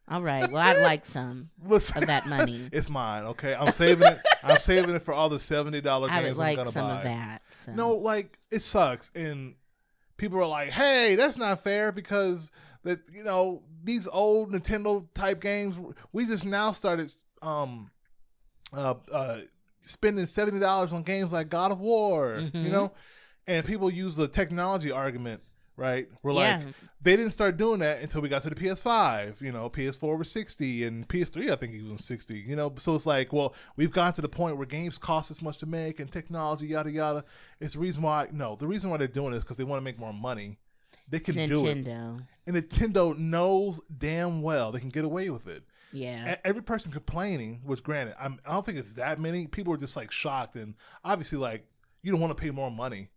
[0.08, 0.50] All right.
[0.52, 2.70] Well, I'd like some Listen, of that money.
[2.72, 3.24] it's mine.
[3.26, 4.20] Okay, I'm saving it.
[4.44, 6.88] I'm saving it for all the seventy dollar I games would like I'm gonna some
[6.88, 6.98] buy.
[6.98, 7.42] of that.
[7.66, 7.72] So.
[7.74, 9.56] No, like it sucks, and
[10.18, 12.52] people are like, "Hey, that's not fair," because
[12.84, 15.76] that you know these old Nintendo type games.
[16.12, 17.90] We just now started um
[18.74, 19.40] uh uh
[19.82, 22.72] spending seventy dollars on games like God of War, you Mhm.
[22.72, 22.92] know,
[23.48, 25.42] and people use the technology argument.
[25.78, 26.58] Right, we're Yeah.
[26.64, 29.42] like they didn't start doing that until we got to the PS5.
[29.42, 32.36] You know, PS4 was 60 and PS3 I think it was 60.
[32.40, 35.42] You know, so it's like, well, we've gotten to the point where games cost this
[35.42, 37.26] much to make and technology yada yada.
[37.60, 39.82] It's the reason why no, the reason why they're doing it is because they want
[39.82, 40.58] to make more money.
[41.10, 41.86] They It's can do it,
[42.48, 45.64] and Nintendo knows damn well they can get away with it.
[45.92, 46.38] Yeah.
[46.44, 49.48] Every person complaining, was granted, I'm, I don't think it's that many.
[49.48, 51.66] People are just like shocked and obviously like
[52.02, 53.10] you don't want to pay more money.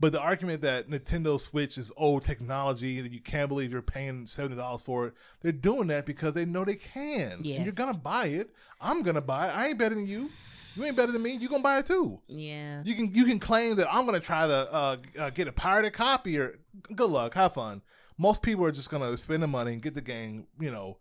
[0.00, 3.82] But the argument that Nintendo Switch is old technology and that you can't believe you're
[3.82, 7.32] paying seventy dollars for it, they're doing that because they know they can.
[7.32, 8.50] And you're gonna buy it.
[8.80, 9.50] I'm gonna buy it.
[9.56, 10.30] I ain't better than you.
[10.76, 11.32] You ain't better than me.
[11.36, 12.20] You gonna buy it too.
[12.28, 12.82] yeah.
[12.84, 15.92] You can you can claim that I'm gonna try to uh, uh, get a pirated
[15.94, 16.60] copy or
[16.94, 17.82] good luck, have fun.
[18.16, 20.46] Most people are just gonna spend the money and get the game.
[20.60, 20.98] You know,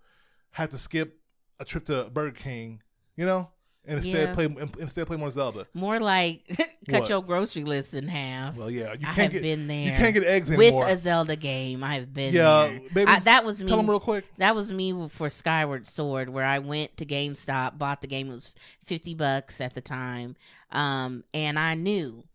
[0.52, 1.20] have to skip
[1.60, 2.82] a trip to Burger King.
[3.16, 3.50] You know,
[3.88, 4.34] and instead Yeah.
[4.36, 5.66] play instead play more Zelda.
[5.74, 6.42] More like
[6.90, 7.10] cut What?
[7.10, 8.56] your grocery list in half.
[8.56, 9.86] Well, yeah, you I can't have get been there.
[9.86, 10.88] you can't get eggs with anymore.
[10.88, 11.84] a Zelda game.
[11.84, 12.80] I have been Yeah, there.
[12.94, 13.68] baby, I, that was me.
[13.68, 14.26] Tell them real quick.
[14.38, 18.28] That was me for Skyward Sword, where I went to GameStop, bought the game.
[18.30, 20.36] It was fifty bucks at the time,
[20.72, 22.26] um, and I knew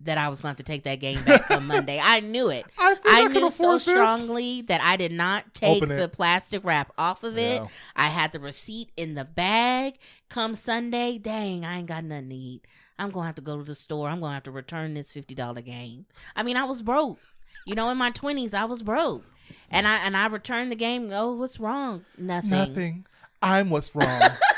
[0.00, 2.00] that I was going to take that game back on Monday.
[2.02, 2.64] I knew it.
[2.78, 3.84] I, I I, knew so this.
[3.84, 7.62] strongly that I did not take the plastic wrap off of it.
[7.62, 7.68] Yeah.
[7.96, 9.98] I had the receipt in the bag.
[10.28, 12.64] Come Sunday, dang, I ain't got nothing to eat.
[12.98, 14.08] I'm gonna have to go to the store.
[14.08, 16.06] I'm gonna have to return this fifty dollar game.
[16.34, 17.20] I mean, I was broke.
[17.64, 19.24] You know, in my twenties, I was broke,
[19.70, 21.10] and I and I returned the game.
[21.12, 22.04] Oh, what's wrong?
[22.16, 22.50] Nothing.
[22.50, 23.06] Nothing.
[23.40, 24.20] I'm what's wrong.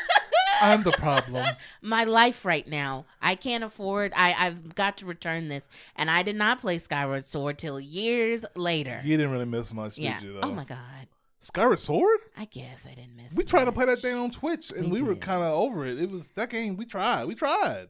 [0.61, 1.45] I'm the problem.
[1.83, 4.13] My life right now, I can't afford.
[4.17, 8.45] I I've got to return this, and I did not play Skyward Sword till years
[8.55, 9.01] later.
[9.05, 10.19] You didn't really miss much, yeah.
[10.19, 10.37] did you?
[10.37, 10.49] Oh though?
[10.49, 10.79] Oh my god.
[11.41, 12.19] Skyward Sword.
[12.37, 13.35] I guess I didn't miss.
[13.35, 15.87] We tried to play that thing on Twitch, and We we, were kind of over
[15.87, 15.99] it.
[16.01, 16.77] It was that game.
[16.77, 17.25] We tried.
[17.25, 17.89] We tried.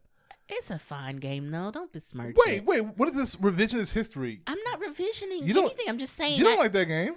[0.49, 1.71] It's a fine game though.
[1.71, 2.67] Don't be besmirch Wait, it.
[2.67, 2.81] wait.
[2.97, 4.41] What is this revisionist history?
[4.47, 5.87] I'm not revisioning You anything.
[5.89, 7.15] I'm just saying You don't I- like that game.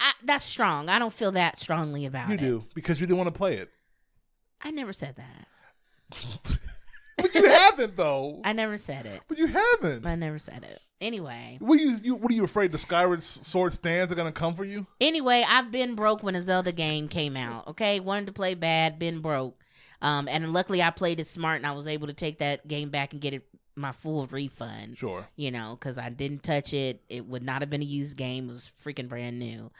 [0.00, 0.88] I, that's strong.
[0.88, 2.40] I don't feel that strongly about You it.
[2.40, 3.70] You do because you didn't want to play it.
[4.64, 5.46] I never said that.
[7.16, 8.40] but you haven't though.
[8.44, 9.20] I never said it.
[9.28, 10.06] but you haven't.
[10.06, 10.80] I never said it.
[11.00, 12.14] Anyway, What are you, you?
[12.14, 14.86] What are you afraid the Skyward Sword stands are gonna come for you?
[15.00, 17.68] anyway, I've been broke when a Zelda game came out.
[17.68, 19.60] Okay, wanted to play bad, been broke.
[20.00, 22.90] Um, and luckily I played it smart and I was able to take that game
[22.90, 23.46] back and get it
[23.76, 24.96] my full refund.
[24.98, 25.26] Sure.
[25.36, 27.02] You know, because I didn't touch it.
[27.08, 28.48] It would not have been a used game.
[28.48, 29.70] It was freaking brand new.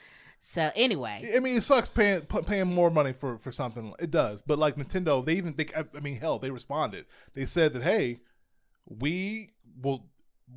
[0.46, 3.92] So anyway, I mean, it sucks paying paying more money for for something.
[3.98, 7.06] It does, but like Nintendo, they even they, I mean, hell, they responded.
[7.34, 8.20] They said that hey,
[8.86, 10.04] we will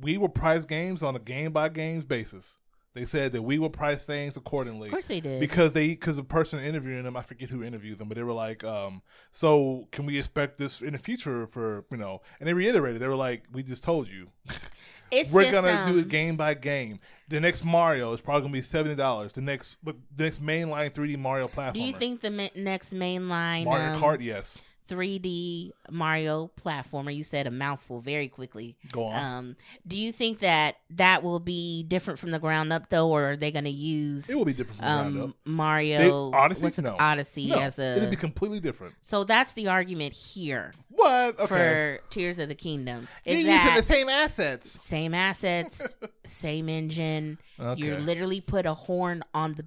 [0.00, 2.58] we will price games on a game by games basis.
[2.94, 5.40] They said that we will price things accordingly of course they did.
[5.40, 8.32] because they because the person interviewing them, I forget who interviewed them, but they were
[8.32, 12.22] like, um, so can we expect this in the future for you know?
[12.40, 14.30] And they reiterated, they were like, we just told you,
[15.10, 16.98] it's we're gonna do um, it game by game.
[17.28, 19.32] The next Mario is probably gonna be seventy dollars.
[19.32, 21.74] The next the next mainline 3D Mario platformer.
[21.74, 24.22] Do you think the ma- next mainline Mario um, Kart?
[24.22, 24.58] Yes.
[24.88, 27.14] 3D Mario platformer?
[27.14, 28.76] You said a mouthful very quickly.
[28.92, 29.24] Go on.
[29.38, 33.32] Um, do you think that that will be different from the ground up though, or
[33.32, 35.36] are they going to use it will be different from the ground um up.
[35.44, 36.82] Mario They- Odyssey?
[36.82, 36.96] No.
[36.98, 37.96] Odyssey No, as a.
[37.98, 38.94] it'll be completely different.
[39.02, 41.38] so that's the argument here What?
[41.38, 41.46] Okay.
[41.46, 43.08] for Tears of the Kingdom.
[43.24, 44.70] Is You're using the same assets.
[44.70, 45.80] same assets,
[46.24, 47.38] same engine?
[47.60, 47.80] Okay.
[47.82, 49.66] You literally put a horn on the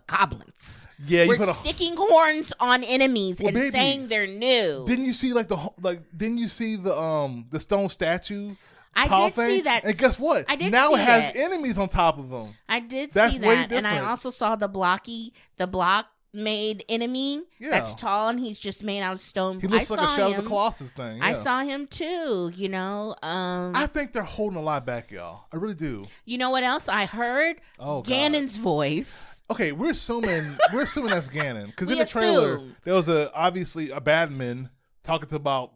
[0.00, 0.86] goblins.
[1.06, 1.54] yeah, you We're put a.
[1.54, 4.84] sticking horns on enemies Well, and baby, saying they're new.
[4.86, 6.00] Didn't you see like the like?
[6.16, 8.54] Didn't you see the um the stone statue?
[8.94, 9.48] I tall did thing?
[9.50, 9.84] see that.
[9.84, 10.44] And guess what?
[10.48, 11.36] I did now see it has that.
[11.38, 12.48] enemies on top of them.
[12.68, 16.82] I did That's see way that, and I also saw the blocky, the block made
[16.88, 17.68] enemy Yeah.
[17.70, 19.60] that's tall and he's just made out of stone.
[19.60, 20.46] He looks I like a saw Shadow of the him.
[20.48, 21.20] Colossus thing.
[21.22, 22.50] I saw him too.
[22.54, 25.44] You know, um, I think they're holding a lot back, y'all.
[25.52, 26.06] I really do.
[26.24, 27.60] you know what else I heard?
[27.78, 28.50] Oh, God.
[28.50, 29.31] Voice.
[29.52, 32.76] Okay, we're assuming we're assuming that's Ganon because in the trailer assume.
[32.84, 34.70] there was a obviously a badman
[35.02, 35.72] talking to about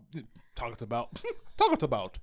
[0.55, 1.21] talking to about
[1.59, 2.19] talking to about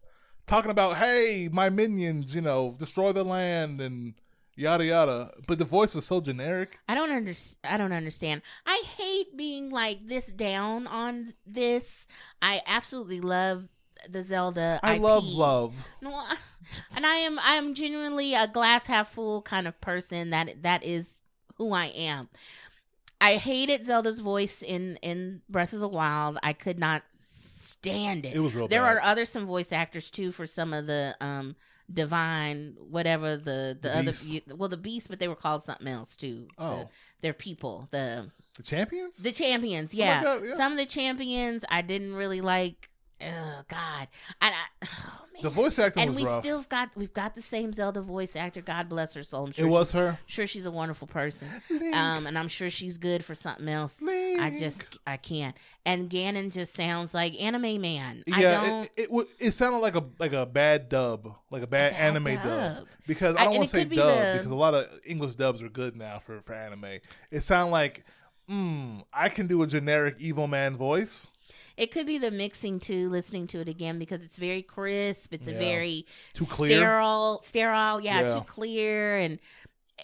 [0.48, 4.16] talking about hey my minions you know destroy the land and
[4.56, 5.32] yada yada.
[5.48, 6.80] But the voice was so generic.
[6.88, 7.60] I don't understand.
[7.64, 8.42] I don't understand.
[8.66, 12.08] I hate being like this down on this.
[12.42, 13.68] I absolutely love
[14.10, 14.80] the Zelda.
[14.84, 15.02] I IP.
[15.02, 15.88] love love.
[16.02, 16.38] No, I-
[16.96, 20.30] and I am I am genuinely a glass half full kind of person.
[20.32, 21.13] That that is
[21.64, 22.30] who I am.
[23.22, 26.38] I hated Zelda's voice in in Breath of the Wild.
[26.44, 28.36] I could not stand it.
[28.36, 28.98] It was real there bad.
[28.98, 31.56] are other some voice actors too for some of the um
[31.92, 33.98] divine whatever the the, The
[34.50, 36.90] other well the beasts but they were called something else too The- Oh.
[37.22, 39.18] they're people the the champions.
[39.18, 40.22] the champions yeah.
[40.22, 40.56] like that, yeah.
[40.58, 42.90] some of the champions i didn't really like
[43.26, 44.08] oh god
[44.42, 46.42] and I, oh, The voice acting and we rough.
[46.44, 49.66] still got we've got the same zelda voice actor god bless her soul i'm it
[49.70, 50.20] was her.
[50.26, 53.98] sure she's a wonderful person Link, um and i'm sure she's good for something else
[54.04, 55.56] I just I can't.
[55.86, 58.24] And Ganon just sounds like anime man.
[58.32, 58.90] I yeah, don't.
[58.98, 62.36] it, it it sounded like a like a bad dub, like a bad, bad anime
[62.36, 62.44] dub.
[62.44, 62.88] dub.
[63.08, 65.62] Because I- don't want to say be dub the- because a lot of English dubs
[65.62, 67.00] are good now for for anime.
[67.32, 68.04] It sounded like,
[68.50, 71.28] mm, I can do a generic evil man voice.
[71.78, 73.10] It could be the mixing too.
[73.10, 75.34] Listening to it again because it's very crisp.
[75.34, 76.78] It's a very Too clear.
[76.78, 78.00] sterile, sterile.
[78.02, 78.34] Yeah, Yeah.
[78.36, 79.40] too clear, and
[80.00, 80.04] eh,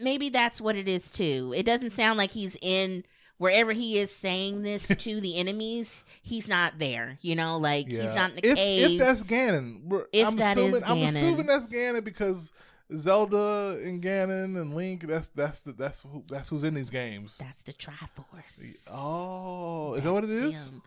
[0.00, 1.52] maybe that's what it is too.
[1.56, 3.04] It doesn't sound like he's in
[3.38, 6.04] wherever he is saying this to the enemies.
[6.22, 7.18] He's not there.
[7.22, 8.90] You know, like he's not in a if, cave.
[8.92, 12.52] If that's Ganon, If I'm that is assuming I'm assuming that's Ganon because
[12.94, 15.06] Zelda and Ganon and Link.
[15.06, 17.38] That's that's the, that's who that's who's in these games.
[17.38, 18.76] that's the Triforce.
[18.90, 20.68] Oh, is that what it is?
[20.68, 20.82] Him.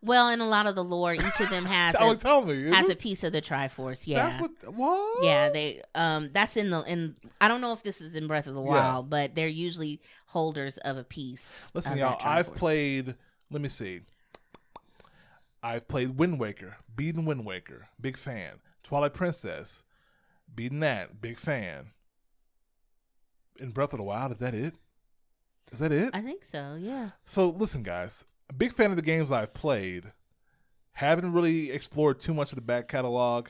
[0.00, 2.70] Well, in a lot of the lore, each of them has Tell, a, tell me.
[2.70, 4.06] has a piece of the Triforce.
[4.06, 4.28] Yeah.
[4.30, 4.74] That's what.
[4.74, 5.24] What?
[5.24, 8.46] Yeah, they um that's in the in I don't know if this is in Breath
[8.46, 8.68] of the Yeah.
[8.70, 11.50] Wild, but they're usually holders of a piece.
[11.74, 12.20] Listen, y'all.
[12.22, 13.16] I've played.
[13.50, 14.02] Let me see.
[15.62, 18.60] I've played Wind Waker, beaten Wind Waker, big fan.
[18.84, 19.82] Twilight Princess,
[20.54, 21.92] beaten that, big fan.
[23.58, 24.74] In Breath of the Wild, is that it?
[25.72, 26.10] Is that it?
[26.14, 27.10] I think so, yeah.
[27.26, 30.12] So listen, guys, a big fan of the games I've played.
[30.92, 33.48] Haven't really explored too much of the back catalog.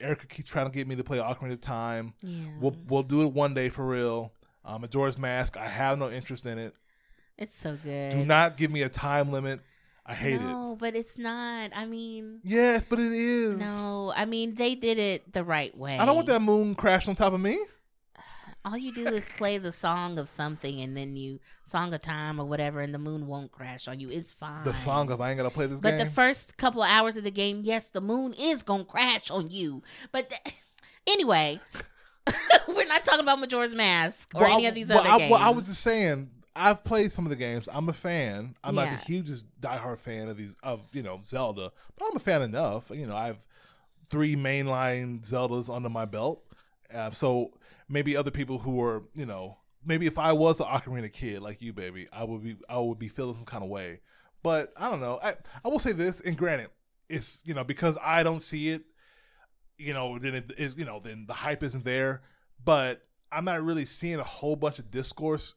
[0.00, 2.14] Erica keeps trying to get me to play Ocarina of Time.
[2.22, 2.46] Yeah.
[2.60, 4.32] We'll we'll do it one day for real.
[4.64, 5.56] Um, Majora's Mask.
[5.56, 6.74] I have no interest in it.
[7.38, 8.10] it's so good.
[8.10, 9.60] Do not give me a time limit.
[10.04, 10.40] I hate it.
[10.40, 11.70] No, but it's not.
[11.74, 13.60] I mean, Yes, but it is.
[13.60, 14.12] no.
[14.16, 15.96] I mean, they did it the right way.
[15.98, 17.58] I don't want that moon crashed on top of me.
[18.64, 22.38] All you do is play the song of something and then you song of time
[22.40, 24.08] or whatever and the moon won't crash on you.
[24.08, 24.62] It's fine.
[24.64, 25.98] The song of I ain't gonna play this But game.
[25.98, 29.50] the first couple of hours of the game, yes, the moon is gonna crash on
[29.50, 29.82] you.
[30.12, 30.54] But th-
[31.08, 31.58] anyway,
[32.68, 35.30] we're not talking about Majora's Mask or Well, any of these well, other I, games.
[35.32, 36.30] Well, I was just saying.
[36.54, 37.68] I've played some of the games.
[37.72, 38.56] I'm a fan.
[38.62, 42.20] I'm not the hugest diehard fan of these of you know Zelda, but I'm a
[42.20, 42.90] fan enough.
[42.90, 43.46] You know, I have
[44.10, 46.44] three mainline Zeldas under my belt.
[46.92, 47.52] Uh, so
[47.88, 51.62] maybe other people who are you know maybe if I was an Ocarina kid like
[51.62, 54.00] you, baby, I would be I would be feeling some kind of way.
[54.42, 55.20] But I don't know.
[55.22, 56.70] I I will say this, and granted,
[57.08, 58.82] it's you know because I don't see it,
[59.78, 62.22] you know, then it is you know then the hype isn't there.
[62.64, 65.54] But I'm not really seeing a whole bunch of discourse.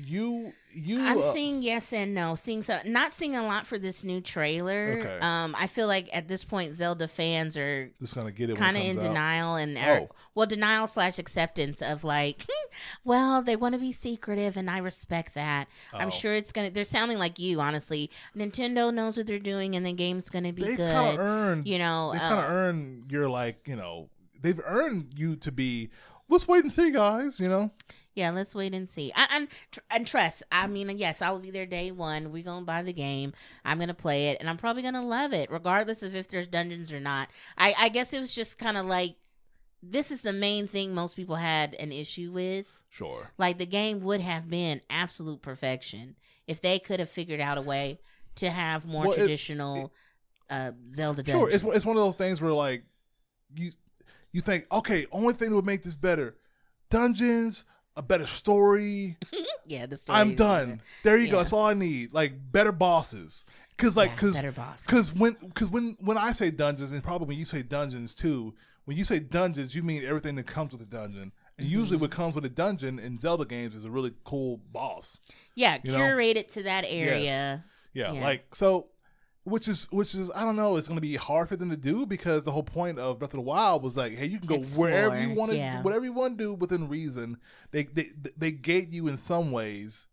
[0.00, 2.36] You you I'm uh, seeing yes and no.
[2.36, 4.98] Seeing so not seeing a lot for this new trailer.
[5.00, 5.18] Okay.
[5.20, 8.76] Um, I feel like at this point Zelda fans are just gonna get it kind
[8.76, 9.02] of in out.
[9.02, 10.08] denial and are, Oh.
[10.36, 12.68] well denial slash acceptance of like hmm,
[13.04, 15.98] well they want to be secretive and i respect that Oh.
[15.98, 19.84] i'm sure it's gonna they're sounding like you honestly nintendo knows what they're doing and
[19.84, 23.28] the game's gonna be They good earned you know they kind of uh, earned your
[23.28, 25.90] like you know they've earned you to be.
[26.30, 27.40] Let's wait and see, guys.
[27.40, 27.72] You know.
[28.18, 29.10] Yeah let's wait and see.
[29.14, 29.48] I, and,
[29.90, 32.32] and trust i mean yes i will be there day one.
[32.32, 33.32] We're gonna buy the game.
[33.64, 36.92] I'm gonna play it and i'm probably gonna love it regardless of if there's dungeons
[36.92, 37.28] or not.
[37.56, 39.16] I i guess it was just kind of like
[39.82, 42.80] this is the main thing most people had an issue with.
[42.90, 43.30] Sure.
[43.38, 46.16] Like the game would have been absolute perfection
[46.48, 48.00] if they could have figured out a way
[48.36, 49.92] to have more Well, it- traditional
[50.50, 51.48] uh, Zelda Sure.
[51.50, 52.82] It's it's one of those things where like
[53.54, 53.70] you
[54.32, 56.36] you think okay, only thing that would make this better,
[56.90, 57.64] dungeons,
[57.98, 59.16] a better story.
[59.66, 60.18] yeah, the story.
[60.18, 60.68] I'm done.
[60.70, 60.80] better.
[61.02, 61.38] There you go.
[61.38, 62.12] That's all I need.
[62.14, 63.44] Like better bosses.
[63.76, 64.42] Cause like Yeah, cause.
[64.86, 68.54] Because when, cause when, when I say dungeons, and probably when you say dungeons too,
[68.86, 71.32] when you say dungeons, you mean everything that comes with a dungeon.
[71.58, 72.02] And usually, Mm-hmm.
[72.02, 75.18] what comes with a dungeon in Zelda games is a really cool boss.
[75.56, 77.64] yeah, curate it to that area.
[77.92, 78.20] Yeah, Yeah.
[78.22, 78.86] like so,
[79.48, 80.76] which is which is I don't know.
[80.76, 83.32] It's going to be hard for them to do because the whole point of Breath
[83.32, 85.82] of the Wild was like, hey, you can go wherever you want to, yeah.
[85.82, 87.38] whatever you want to do within reason.
[87.70, 90.06] They they they gate you in some ways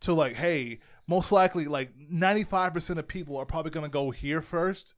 [0.00, 3.90] to like, hey, most likely like ninety five percent of people are probably going to
[3.90, 4.94] go here first,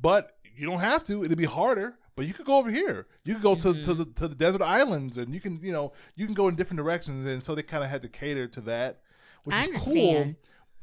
[0.00, 1.24] but you don't have to.
[1.24, 1.98] It'll be harder.
[2.16, 3.08] But you could go over here.
[3.24, 3.98] You could go to, to mm-hmm.
[3.98, 6.78] the to the desert islands, and you can you know you can go in different
[6.78, 7.26] directions.
[7.26, 9.00] And so they kind of had to cater to that,
[9.42, 10.34] which I is cool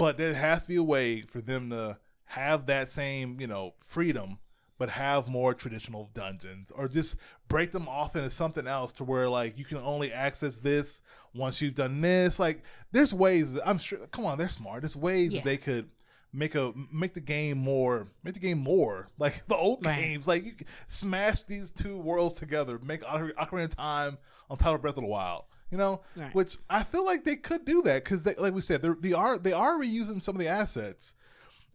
[0.01, 1.95] but there has to be a way for them to
[2.31, 4.39] have that same you know freedom
[4.77, 7.15] but have more traditional dungeons, or just
[7.47, 11.01] break them off into something else to where like you can only access this
[11.35, 12.39] once you've done this.
[12.39, 13.59] Like, there's ways.
[13.63, 13.99] I'm sure.
[14.11, 14.81] Come on, they're smart.
[14.81, 15.41] There's ways Yeah.
[15.41, 15.87] that they could
[16.33, 19.99] make a make the game more make the game more like the old Right.
[19.99, 20.53] games like you
[20.87, 24.17] smash these two worlds together make Ocar- Ocarina of Time
[24.49, 26.33] on top of Breath of the Wild you know Right.
[26.33, 29.37] which I feel like they could do that because like we said they're, they are
[29.37, 31.13] they are reusing some of the assets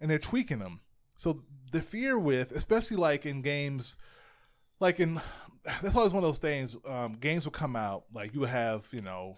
[0.01, 0.81] and they're tweaking them
[1.17, 1.43] so
[1.73, 3.97] the fear with especially like in games
[4.81, 5.21] like in
[5.83, 8.87] that's always one of those things um, games will come out like you would have
[8.93, 9.37] you know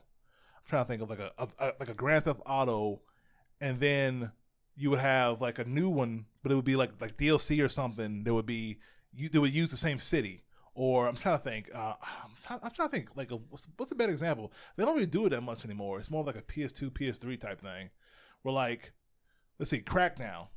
[0.57, 3.01] I'm trying to think of like a, a, a like a Grand Theft Auto
[3.61, 4.33] and then
[4.79, 7.69] you would have like a new one, but it would be like like DLC or
[7.69, 8.23] something.
[8.25, 8.79] That would be
[9.13, 9.29] you.
[9.29, 10.45] They would use the same city.
[10.75, 11.71] Or I'm trying to think.
[11.75, 13.09] Uh, I'm, trying, I'm trying to think.
[13.17, 14.53] Like, a, what's, what's a better example?
[14.77, 15.99] They don't really do it that much anymore.
[15.99, 17.91] It's more like a PS2, PS3 type thing.
[18.43, 18.93] Where like,
[19.59, 20.49] let's see, Crackdown.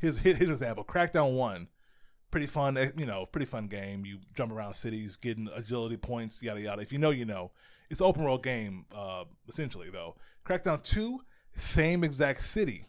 [0.00, 0.84] Here's his, his example.
[0.84, 1.68] Crackdown one,
[2.30, 2.76] pretty fun.
[2.76, 4.04] eh, You know, pretty fun game.
[4.04, 6.82] You jump around cities, getting agility points, yada yada.
[6.82, 7.52] If you know, you know.
[7.90, 10.16] It's an open world game, uh, essentially though.
[10.44, 11.20] Crackdown two,
[11.54, 12.86] same exact city.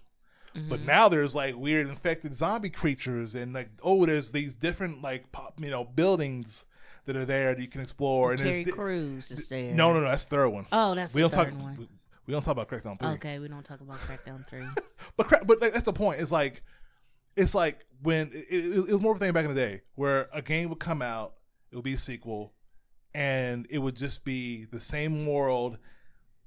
[0.53, 0.85] But Mm-hmm.
[0.87, 5.59] now there's like weird infected zombie creatures, and like oh, there's these different like pop,
[5.61, 6.65] you know buildings
[7.05, 8.31] that are there that you can explore.
[8.31, 9.73] And Terry di- Crews is there.
[9.73, 10.65] no, no, no, that's the third one.
[10.71, 11.47] Oh, that's we the don't talk.
[11.49, 11.87] third one.
[12.27, 13.09] We, don't talk about Crackdown three.
[13.09, 14.65] Okay, we don't talk about Crackdown three.
[15.17, 16.19] But cra- but like, that's the point.
[16.21, 16.63] It's like
[17.35, 19.81] it's like when it, it, it was more of a thing back in the day
[19.95, 21.33] where a game would come out,
[21.71, 22.53] it would be a sequel,
[23.13, 25.77] and it would just be the same world,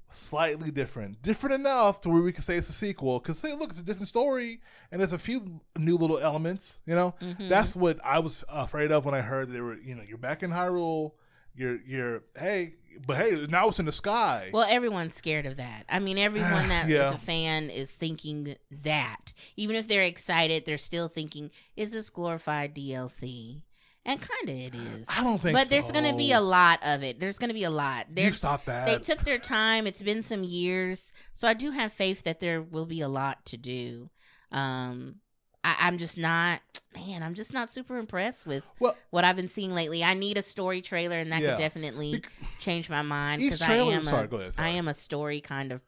[0.09, 3.19] slightly different, different enough to where we can say it's a sequel.
[3.19, 4.61] Because hey, look, it's a different story,
[4.91, 6.79] and there's a few new little elements.
[6.85, 7.49] You know, Mm-hmm.
[7.49, 9.77] that's what I was afraid of when I heard they were.
[9.77, 11.13] You know, you're back in Hyrule.
[11.55, 12.75] You're you're hey,
[13.05, 14.49] but hey, now it's in the sky.
[14.53, 15.85] Well, everyone's scared of that.
[15.89, 17.13] I mean, everyone that is Yeah.
[17.13, 19.33] a fan is thinking that.
[19.57, 23.61] Even if they're excited, they're still thinking, "Is this glorified DLC?"
[24.05, 25.07] And kind of it is.
[25.09, 27.19] I don't think But there's going to be a lot of it.
[27.19, 28.07] There's going to be a lot.
[28.15, 28.85] you stop that.
[28.87, 29.85] they took their time.
[29.85, 33.45] It's been some years, so I do have faith that there will be a lot
[33.47, 34.09] to do.
[34.51, 35.15] Um,
[35.63, 36.61] I, I'm just not,
[36.95, 37.23] man.
[37.23, 40.03] I'm just not super impressed with well, what I've been seeing lately.
[40.03, 41.51] I need a story trailer, and that Yeah.
[41.51, 44.53] could definitely Bec- change my mind because I am sorry, a, ahead.
[44.57, 45.81] I am a story kind of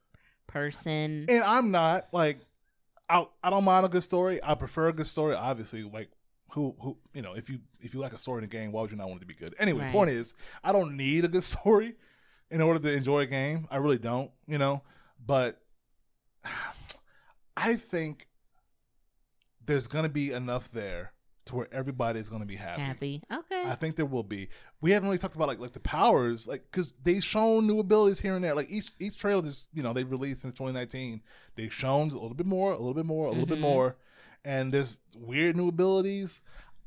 [0.47, 1.25] person.
[1.29, 2.39] and I'm not like
[3.09, 4.39] I I don't mind a good story.
[4.43, 5.35] I prefer a good story.
[5.35, 6.09] Obviously, like
[6.51, 8.81] who who you know if you if you like a story in a game, why
[8.81, 9.55] would you not want it to be good?
[9.57, 9.91] Anyway, Right.
[9.91, 10.33] point is,
[10.63, 11.95] I don't need a good story
[12.49, 13.67] in order to enjoy a game.
[13.71, 14.31] I really don't.
[14.47, 14.83] You know,
[15.25, 15.61] but
[17.57, 18.27] I think
[19.65, 21.13] there's gonna be enough there
[21.45, 22.81] to where everybody's gonna be happy.
[22.81, 23.63] Happy, okay.
[23.65, 24.49] I think there will be.
[24.79, 28.19] We haven't really talked about like like the powers, like because they've shown new abilities
[28.19, 28.53] here and there.
[28.55, 31.21] Like each each trailer is you know they've released since 2019.
[31.55, 33.61] They've shown a little bit more, a little bit more, a little bit Mhm.
[33.61, 33.97] more,
[34.45, 36.41] and there's weird new abilities.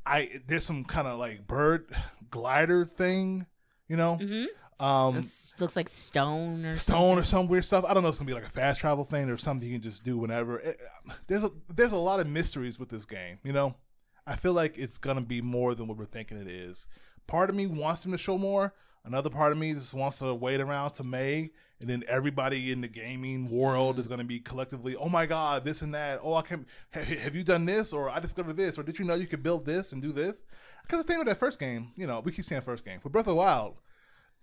[0.05, 1.89] I there's some kind of like bird
[2.29, 3.45] glider thing,
[3.87, 4.45] you know, hmm
[4.79, 5.15] um,
[5.59, 7.85] looks like stone or stone or some weird stuff.
[7.87, 8.09] I don't know.
[8.09, 10.59] It's gonna be like a fast travel thing or something you can just do whenever.
[10.59, 10.79] It,
[11.27, 13.39] there's a there's a lot of mysteries with this game.
[13.43, 13.75] You know,
[14.27, 16.87] I feel like it's gonna be more than what we're thinking it is.
[17.27, 18.73] Part of me wants them to show more.
[19.05, 22.81] Another part of me just wants to wait around to May, and then everybody in
[22.81, 26.19] the gaming world is gonna be collectively, oh my god, this and that.
[26.21, 26.65] Oh, I can.
[26.89, 27.93] Have, have you done this?
[27.93, 28.77] Or I discovered this?
[28.77, 30.43] Or did you know you could build this and do this?
[30.81, 33.13] Because the thing with that first game, you know, we keep saying first game, but
[33.13, 33.77] Breath of the Wild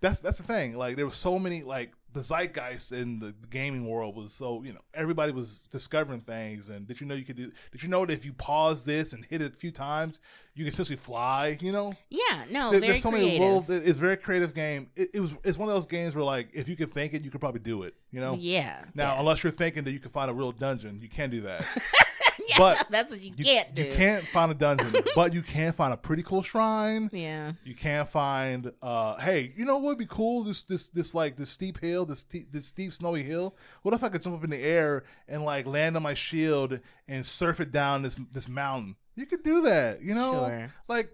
[0.03, 0.75] that's that's the thing.
[0.77, 4.71] Like there were so many like the zeitgeist in the gaming world was so you
[4.73, 6.69] know everybody was discovering things.
[6.69, 7.51] And did you know you could do?
[7.71, 10.19] Did you know that if you pause this and hit it a few times,
[10.55, 11.57] you can essentially fly?
[11.61, 13.39] You know, Yeah, no, There- there's so creative.
[13.39, 13.65] many little.
[13.89, 14.91] It's a very creative game.
[14.95, 15.35] It, it was.
[15.43, 17.61] It's one of those games where like if you could think it, you could probably
[17.61, 17.95] do it.
[18.11, 18.35] You know.
[18.39, 18.83] yeah.
[18.93, 19.19] Now, yeah.
[19.21, 21.65] unless you're thinking that you can find a real dungeon, you can't do that.
[22.49, 23.83] Yeah, but that's what you, You can't do.
[23.83, 27.09] You can't find a dungeon, but you can find a pretty cool shrine.
[27.13, 27.53] Yeah.
[27.63, 28.71] You can't find.
[28.81, 30.43] uh Hey, you know what would be cool?
[30.43, 33.55] This this this like this steep hill, this steep, this steep snowy hill.
[33.83, 36.79] What if I could jump up in the air and like land on my shield
[37.07, 38.95] and surf it down this this mountain?
[39.15, 40.01] You could do that.
[40.01, 40.73] You know, Sure.
[40.87, 41.09] like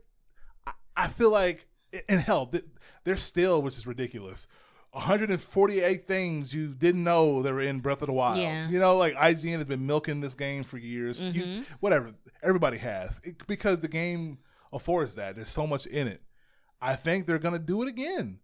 [0.65, 1.67] I, I feel like
[2.07, 2.65] and hell, th-
[3.03, 4.47] there's still which is ridiculous.
[4.91, 8.39] 148 things you didn't know that were in Breath of the Wild.
[8.39, 8.67] Yeah.
[8.69, 11.21] You know, like IGN has been milking this game for years.
[11.21, 11.65] You, Mhm.
[11.79, 12.13] whatever.
[12.41, 13.19] Everybody has.
[13.23, 14.39] It, because the game
[14.73, 15.35] affords that.
[15.35, 16.21] There's so much in it.
[16.81, 18.39] I think they're going to do it again.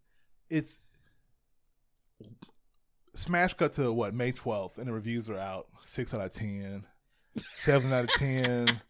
[0.50, 0.82] It's
[3.16, 5.68] Smash cut to what, May 12th, and the reviews are out.
[5.86, 6.86] 6 out of 10,
[7.54, 8.82] 7 out of 10,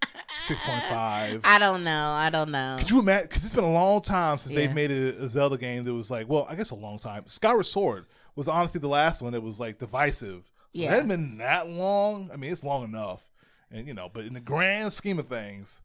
[0.48, 1.42] 6.5.
[1.44, 2.10] I don't know.
[2.12, 2.76] I don't know.
[2.80, 3.28] Could you imagine?
[3.28, 4.62] Because it's been a long time since Yeah.
[4.62, 7.24] they've made a, a Zelda game that was like, well, I guess a long time.
[7.28, 10.46] Skyward Sword was honestly the last one that was like divisive.
[10.74, 10.88] So Yeah.
[10.88, 12.30] it hadn't been that long.
[12.34, 13.30] I mean, it's long enough,
[13.72, 15.82] and you know, but in the grand scheme of things,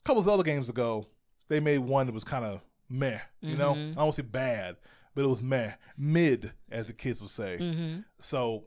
[0.00, 1.06] a couple Zelda games ago,
[1.48, 3.18] they made one that was kind of meh.
[3.42, 3.92] You know, Mhm.
[3.92, 4.76] I don't say bad,
[5.14, 7.58] but it was meh, mid, as the kids would say.
[7.58, 8.64] hmm So,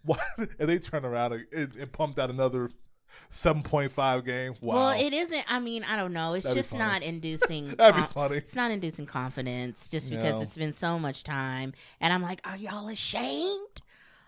[0.04, 0.18] why?
[0.38, 2.70] And they turned around and, and, and pumped out another
[3.28, 4.54] seven point five game.
[4.60, 5.44] Wow, Well, it isn't.
[5.48, 6.34] I mean, I don't know.
[6.34, 7.68] It's That'd just not inducing.
[7.78, 8.36] that'd be funny.
[8.36, 10.40] It's not inducing confidence just because No.
[10.40, 11.72] it's been so much time.
[12.00, 13.82] And I'm like, are y'all ashamed?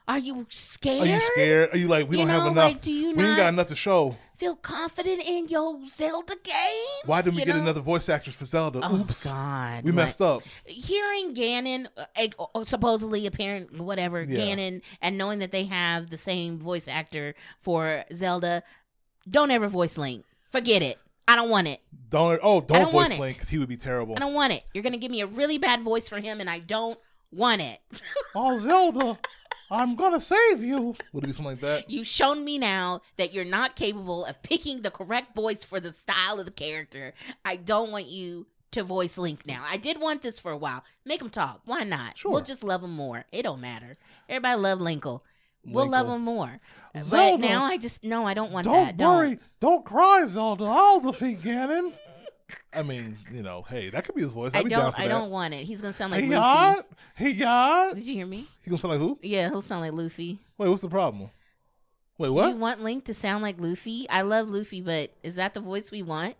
[0.09, 1.03] Are you scared?
[1.03, 1.75] Are you scared?
[1.75, 2.73] Are you like we You don't know, have enough?
[2.73, 4.17] like, do you we ain't got enough to show.
[4.37, 6.55] feel confident in your Zelda game?
[7.07, 7.63] Why didn't we You get know?
[7.63, 8.81] another voice actress for Zelda?
[8.83, 10.43] Oh Oops, God, we Like, messed up.
[10.67, 14.41] Hearing Ganon, uh, supposedly apparent, whatever Yeah.
[14.41, 18.65] Ganon, and knowing that they have the same voice actor for Zelda,
[19.31, 20.25] don't ever voice Link.
[20.51, 20.99] Forget it.
[21.29, 21.81] I don't want it.
[22.11, 23.17] Don't oh don't, don't voice.
[23.19, 24.17] Link because he would be terrible.
[24.17, 24.65] I don't want it.
[24.75, 26.99] You're gonna give me a really bad voice for him, and I don't
[27.31, 27.79] want it.
[28.35, 29.19] Oh Zelda,
[29.73, 30.95] I'm gonna save you.
[31.13, 31.91] Would it be something like that?
[31.91, 35.93] You've shown me now that you're not capable of picking the correct voice for the
[35.93, 37.15] style of the character.
[37.43, 39.65] I don't want you to voice Link now.
[39.67, 40.85] I did want this for a while.
[41.07, 41.63] Make him talk.
[41.65, 42.19] Why not?
[42.19, 42.33] Sure.
[42.33, 43.25] We'll just love him more.
[43.33, 43.97] It don't matter.
[44.29, 45.21] Everybody love Linkle.
[45.65, 45.91] We'll Linkle.
[45.91, 46.61] love him more.
[46.93, 49.07] But Zelda, now I just no, I don't want Don't that.
[49.07, 49.39] worry.
[49.61, 50.65] Don't cry, Zelda.
[50.65, 51.95] I'll defeat Ganon.
[52.73, 54.53] I mean, you know, hey, that could be his voice.
[54.55, 54.99] I I'd down don't.
[54.99, 55.09] I that.
[55.09, 55.65] don't want it.
[55.65, 56.77] He's gonna sound like Hey, Luffy.
[56.77, 56.87] yacht.
[57.15, 57.95] Hey, yacht.
[57.97, 58.47] Did you hear me?
[58.63, 59.19] He gonna sound like who?
[59.23, 60.39] Yeah, he'll sound like Luffy.
[60.59, 61.31] Wait, what's the problem?
[62.19, 62.45] Wait, what?
[62.47, 64.09] Do you want Link to sound like Luffy?
[64.09, 66.37] I love Luffy, but is that the voice we want?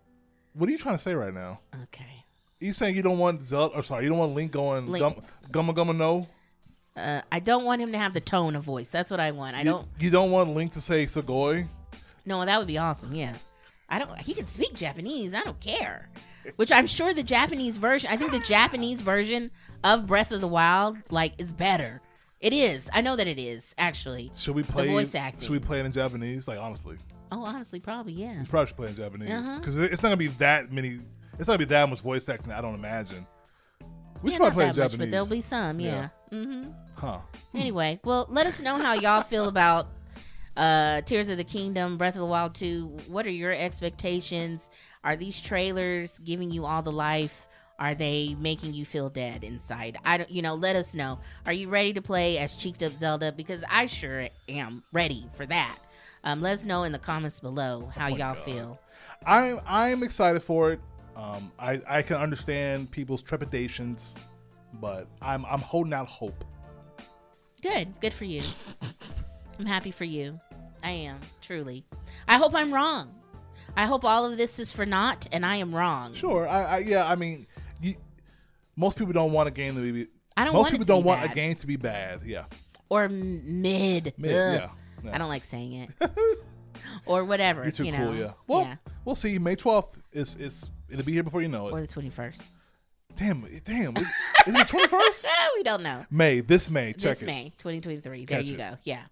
[0.53, 1.59] What are you trying to say right now?
[1.83, 2.25] Okay.
[2.59, 3.75] You saying you don't want Zelda?
[3.75, 5.01] Or sorry, you don't want Link going Link.
[5.03, 6.27] gum, gumma gumma no?
[6.95, 8.87] Uh, I don't want him to have the tone of voice.
[8.87, 9.55] That's what I want.
[9.55, 9.87] I You- don't.
[9.99, 11.67] You, don't want Link to say Sugoi?
[12.25, 13.13] No, that would be awesome.
[13.13, 13.33] Yeah.
[13.93, 14.17] I don't.
[14.19, 15.33] He can speak Japanese.
[15.33, 16.09] I don't care.
[16.57, 18.09] Which I'm sure the Japanese version.
[18.11, 19.51] I think the Japanese version
[19.83, 22.01] of Breath of the Wild like is better.
[22.41, 22.89] It is.
[22.91, 24.31] I know that it is actually.
[24.35, 24.87] Should we play?
[24.87, 25.41] the voice acting.
[25.43, 26.47] Should we play it in Japanese?
[26.47, 26.97] Like honestly,
[27.31, 28.39] Oh, honestly, probably yeah.
[28.39, 29.59] we probably should play in Japanese Uh-huh.
[29.59, 30.99] because it's not gonna be that many.
[31.39, 32.51] It's not gonna be that much voice acting.
[32.51, 33.25] I don't imagine.
[34.21, 34.97] We yeah, should probably not play it in that much, Japanese.
[34.97, 35.79] but there'll be some.
[35.79, 36.09] Yeah.
[36.31, 36.37] Yeah.
[36.39, 36.69] Mm-hmm.
[36.95, 37.19] huh?
[37.53, 39.87] Anyway, well, let us know how y'all feel about
[40.57, 42.85] uh Tears of the Kingdom, Breath of the Wild 2.
[43.07, 44.69] What are your expectations?
[45.03, 47.47] Are these trailers giving you all the life?
[47.79, 49.97] Are they making you feel dead inside?
[50.05, 51.19] I don't, you know, let us know.
[51.45, 53.31] Are you ready to play as cheeked up Zelda?
[53.31, 55.77] Because I sure am ready for that.
[56.23, 58.37] Um, let us know in the comments below how Oh y'all God.
[58.37, 58.79] feel.
[59.25, 60.79] I'm I'm excited for it.
[61.15, 64.15] Um, I I can understand people's trepidations,
[64.79, 66.45] but I'm I'm holding out hope.
[67.61, 67.93] Good.
[67.99, 68.43] Good for you.
[69.63, 70.41] I'm happy for you.
[70.83, 71.85] I am, truly.
[72.27, 73.15] I hope I'm wrong.
[73.77, 76.13] I hope all of this is for naught and I am wrong.
[76.15, 76.45] Sure.
[76.45, 77.09] I, I yeah.
[77.09, 77.47] I mean,
[77.81, 77.95] you,
[78.75, 80.07] most people don't want a game to be.
[80.35, 81.31] I don't most people don't want bad.
[81.31, 82.23] a game to be bad.
[82.25, 82.43] Yeah.
[82.89, 84.13] Or mid.
[84.17, 84.67] Mid, yeah.
[85.01, 85.15] yeah.
[85.15, 86.11] I don't like saying it.
[87.05, 87.63] or whatever.
[87.63, 88.11] You're too you cool.
[88.11, 88.19] know.
[88.19, 88.31] Yeah.
[88.45, 88.75] Well, yeah.
[89.05, 89.39] we'll see.
[89.39, 91.71] May 12th is is it'll be here before you know it.
[91.71, 92.49] Or the 21st.
[93.15, 93.47] damn.
[93.63, 93.95] Damn.
[93.95, 94.07] Is,
[94.45, 95.25] is it 21st?
[95.55, 96.05] we don't know.
[96.11, 96.41] May.
[96.41, 96.91] This May.
[96.91, 97.27] Check this it.
[97.27, 98.25] May 2023.
[98.25, 98.57] There Catch you it.
[98.57, 98.77] go.
[98.83, 99.03] Yeah.